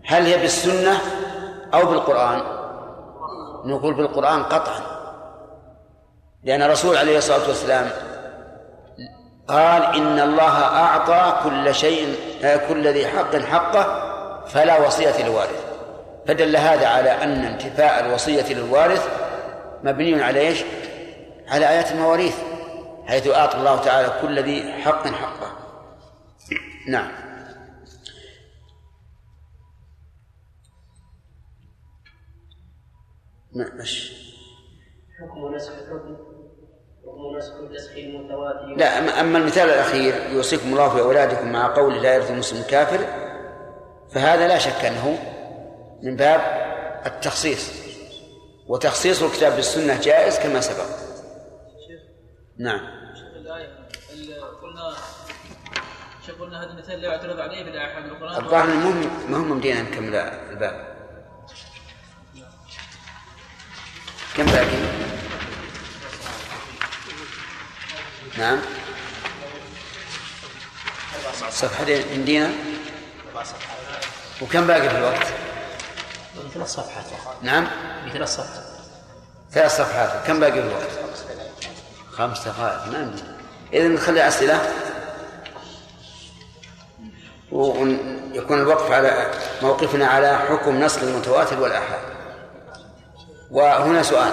[0.06, 0.98] هل هي بالسنة
[1.74, 2.42] أو بالقرآن؟
[3.64, 4.80] نقول بالقرآن قطعا.
[6.44, 7.90] لأن الرسول عليه الصلاة والسلام
[9.48, 12.16] قال إن الله أعطى كل شيء
[12.68, 14.10] كل ذي حق حقه
[14.46, 15.64] فلا وصية للوارث.
[16.28, 19.08] فدل هذا على أن انتفاء الوصية للوارث
[19.82, 20.64] مبني على إيش؟
[21.48, 22.36] على آيات المواريث
[23.06, 25.52] حيث أعطى الله تعالى كل ذي حق حقه.
[26.88, 27.29] نعم.
[35.20, 36.16] حكم نسخ الحكم؟
[37.06, 42.14] حكم نسخ النسخ المتواتر؟ لا أما المثال الأخير يوصيكم الله في أولادكم مع قول لا
[42.14, 42.98] يرث المسلم كافر
[44.10, 45.18] فهذا لا شك أنه
[46.02, 46.40] من باب
[47.06, 47.80] التخصيص.
[48.68, 50.86] وتخصيص الكتاب بالسنة جائز كما سبق.
[52.58, 52.80] نعم.
[54.62, 54.94] قلنا
[56.40, 60.89] قلنا هذا المثال لا يعترض عليه بالاحاد القران الظاهر المهم ما هم مدينا نكمل الباب.
[64.40, 64.76] كم باقي؟
[68.38, 68.58] نعم.
[71.50, 72.50] صفحتين عندنا؟
[74.42, 75.26] وكم باقي في الوقت؟
[76.54, 77.04] ثلاث صفحات.
[77.42, 77.66] نعم.
[78.12, 78.64] ثلاث صفحات.
[79.52, 80.26] ثلاث صفحات.
[80.26, 80.90] كم باقي في الوقت؟
[82.12, 82.86] خمس دقائق.
[82.86, 83.22] ما عندي
[83.72, 84.72] إذا نخلي أسئلة.
[87.52, 89.30] ويكون الوقف على
[89.62, 92.19] موقفنا على حكم نصر المتواتر والآحاد.
[93.50, 94.32] وهنا سؤال.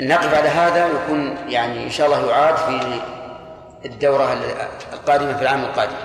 [0.00, 3.00] نقف على هذا يكون يعني إن شاء الله يعاد في
[3.84, 4.32] الدورة
[4.92, 5.96] القادمة في العام القادم.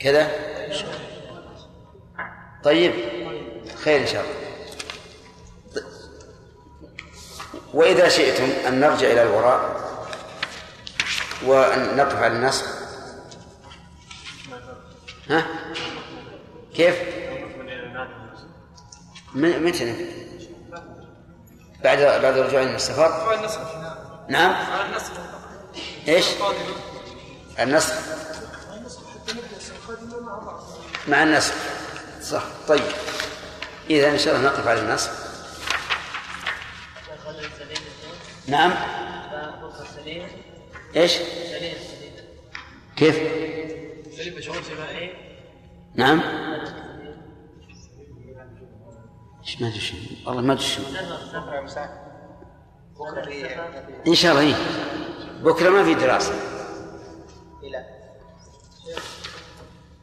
[0.00, 0.28] كذا؟
[2.64, 2.92] طيب.
[3.84, 4.40] خير إن شاء الله.
[7.74, 9.80] وإذا شئتم أن نرجع إلى الوراء
[11.46, 12.66] وأن نقف على النسخ
[15.30, 15.46] ها؟
[16.74, 17.19] كيف؟
[19.34, 20.06] متى
[21.84, 23.38] بعد بعد رجوع من السفر؟
[24.28, 24.54] نعم.
[26.08, 26.26] إيش؟
[27.60, 27.94] النسخ
[31.08, 31.54] مع النسخ
[32.22, 32.42] صح.
[32.68, 32.82] طيب.
[33.90, 35.10] إذا إن شاء الله نقف على النسخ
[38.46, 38.72] نعم.
[40.96, 41.12] إيش؟
[42.96, 43.18] كيف؟
[45.94, 46.22] نعم.
[49.60, 49.94] ما أدري شو
[50.26, 50.82] والله ما أدري شو
[54.06, 54.54] إن شاء الله إيه؟
[55.42, 56.34] بكرة ما في دراسة.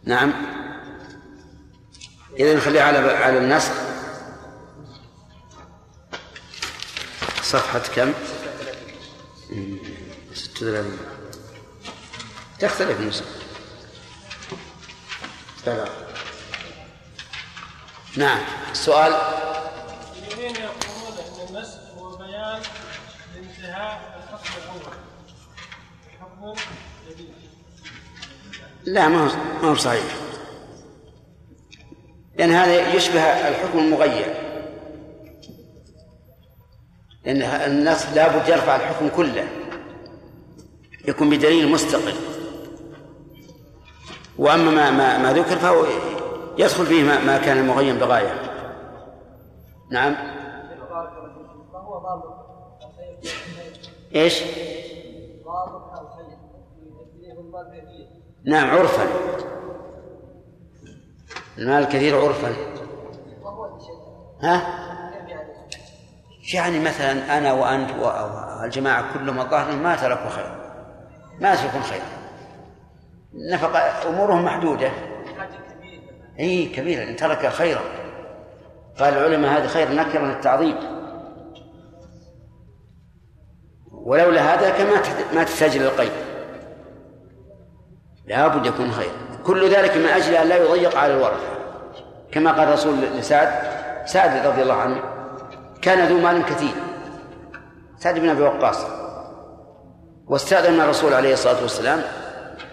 [0.04, 0.34] نعم.
[2.40, 3.72] إذا نخليها على على النسخ.
[7.42, 8.14] صفحة كم؟
[10.34, 10.98] 36
[12.60, 13.26] تختلف النسخ
[18.18, 18.40] نعم.
[18.72, 22.62] السؤال الذين يقولون ان النسخ هو بيان
[23.36, 24.94] لانتهاء الحكم الأول
[26.20, 26.54] حكم
[27.10, 27.34] جديد
[28.86, 30.04] لا ما ما هو صحيح.
[32.38, 34.34] لأن هذا يشبه الحكم المغير.
[37.26, 39.48] لأن النص لابد يرفع الحكم كله.
[41.08, 42.16] يكون بدليل مستقل.
[44.38, 45.86] وأما ما, ما, ما ذكر فهو
[46.58, 48.34] يدخل فيه ما, كان مغين بغاية.
[49.92, 50.16] نعم.
[54.16, 54.44] إيش؟
[58.46, 59.08] نعم عرفا.
[61.58, 62.54] المال كثير عرفا.
[64.42, 64.88] ها؟
[66.54, 70.58] يعني مثلا أنا وأنت والجماعة كلهم الظاهر ما تركوا خير.
[71.40, 72.02] ما تركون خير.
[73.34, 73.76] نفق
[74.08, 74.92] أمورهم محدودة.
[76.40, 77.82] إي كبيره إن ترك خيرا.
[79.00, 80.76] قال العلماء هذه خير نكره للتعظيم.
[83.92, 85.02] ولولا هذا كما
[85.34, 86.12] ما تحتاج إلى القيد
[88.26, 89.12] لابد يكون خير.
[89.46, 91.58] كل ذلك من أجل أن لا يضيق على الورثة.
[92.32, 93.50] كما قال الرسول لسعد
[94.06, 95.02] سعد رضي الله عنه
[95.82, 96.74] كان ذو مال كثير.
[97.98, 98.86] سعد بن أبي وقاص.
[100.28, 102.02] واستأذن الرسول عليه الصلاة والسلام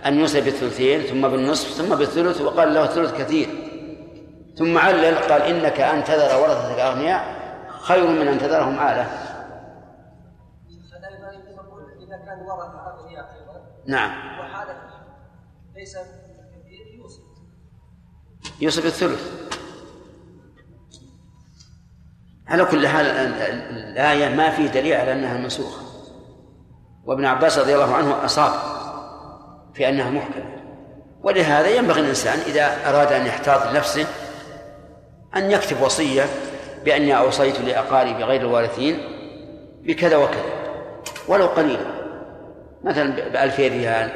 [0.06, 3.48] ان يوصي بالثلثين ثم بالنصف ثم بالثلث وقال له الثلث كثير.
[4.58, 7.44] ثم علل قال إنك أن تذر ورثتك أغنياء
[7.80, 8.78] خير من أن تذرهم
[11.50, 12.46] يقول اذا كان
[12.98, 14.40] أغنياء أيضا نعم.
[14.40, 14.76] وحالة
[15.76, 17.20] ليس كثير يوصي
[18.60, 19.50] يوصي بالثلث
[22.46, 25.82] على كل حال ال- ال- الآية ما في دليل على أنها منسوخة.
[27.04, 28.52] وابن عباس رضي الله عنه أصاب.
[29.74, 30.64] في أنها محكمة.
[31.22, 34.06] ولهذا ينبغي الإنسان إذا أراد أن يحتاط لنفسه
[35.36, 36.24] أن يكتب وصية
[36.84, 38.98] بأني أوصيت لأقاربي غير الوارثين
[39.82, 40.44] بكذا وكذا.
[41.28, 41.94] ولو قليلا.
[42.84, 44.10] مثلا بألفي ريال.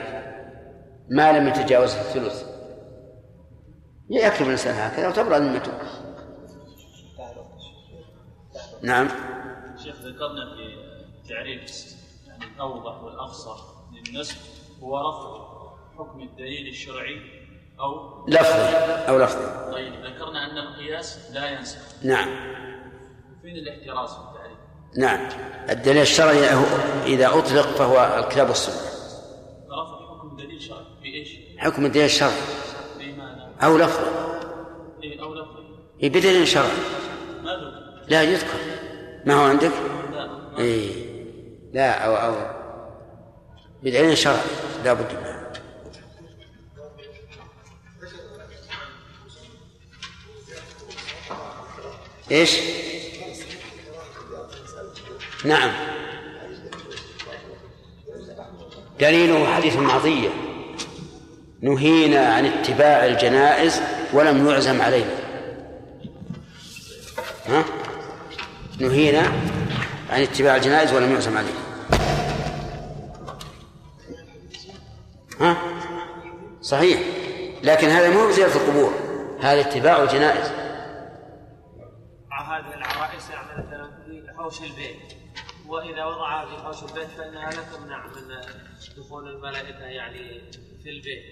[1.10, 2.44] ما لم يتجاوز الثلث.
[4.10, 5.72] يكتب الإنسان هكذا وتبرأ ذمته
[8.82, 9.08] نعم.
[9.82, 10.76] شيخ ذكرنا في
[11.28, 11.94] تعريف
[12.26, 13.60] يعني الأوضح والافصح
[13.92, 14.36] للنسب.
[14.82, 15.48] هو رفع
[15.98, 17.20] حكم الدليل الشرعي
[17.80, 18.76] أو لفظي
[19.08, 21.78] أو لفظي طيب ذكرنا أن القياس لا ينسخ.
[22.04, 22.28] نعم.
[23.42, 24.58] فين الاحتراز في التعريف؟
[24.96, 25.28] نعم.
[25.70, 26.44] الدليل الشرعي
[27.06, 28.90] إذا أطلق فهو الكتاب والسنة.
[29.66, 32.32] رفع حكم دليل شرعي في إيش؟ حكم الدليل الشرعي.
[33.62, 34.06] أو لفظي
[35.02, 35.62] إيه أو لفظي
[36.02, 36.68] إيه بدليل شرعي.
[37.42, 37.50] ما
[38.08, 38.58] لا يذكر.
[39.24, 39.72] ما هو عندك؟
[40.12, 41.08] لا إيه.
[41.72, 42.57] لا أو أو.
[43.82, 44.36] بدليل شرعي
[44.84, 45.38] لا بد منه
[52.30, 52.58] إيش؟
[55.44, 55.72] نعم.
[59.00, 60.28] دليله حديث معطية.
[61.60, 63.80] نهينا عن اتباع الجنائز
[64.12, 65.14] ولم يعزم علينا.
[67.46, 67.64] ها؟
[68.78, 69.32] نهينا
[70.10, 71.67] عن اتباع الجنائز ولم يعزم علينا.
[75.40, 75.56] ها؟
[76.60, 77.00] صحيح.
[77.62, 78.92] لكن هذا مو بزيارة القبور.
[79.40, 80.52] هذا اتباع الجنائز.
[82.48, 85.12] هذه العرائس يعني مثلا في حوش البيت.
[85.66, 88.40] وإذا وضعها في حوش البيت فإنها لا تمنع من
[88.96, 90.40] دخول الملائكة يعني
[90.82, 91.24] في البيت.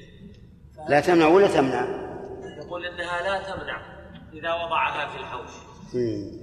[0.89, 1.87] لا تمنع ولا تمنع؟
[2.59, 3.97] يقول إنها لا تمنع
[4.33, 5.51] إذا وضعها في الحوش.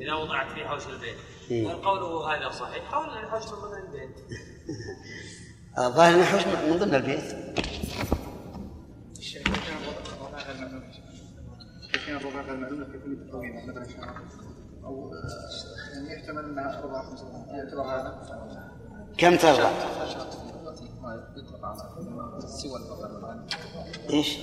[0.01, 1.17] إذا وضعت في حوش البيت.
[1.51, 4.15] هل قوله هذا صحيح؟ حول الحوش من البيت.
[5.77, 7.23] الظاهر إنه حوش من ضمن البيت.
[7.23, 7.43] يعني
[19.17, 19.69] كم ترضى؟
[24.09, 24.37] إيش؟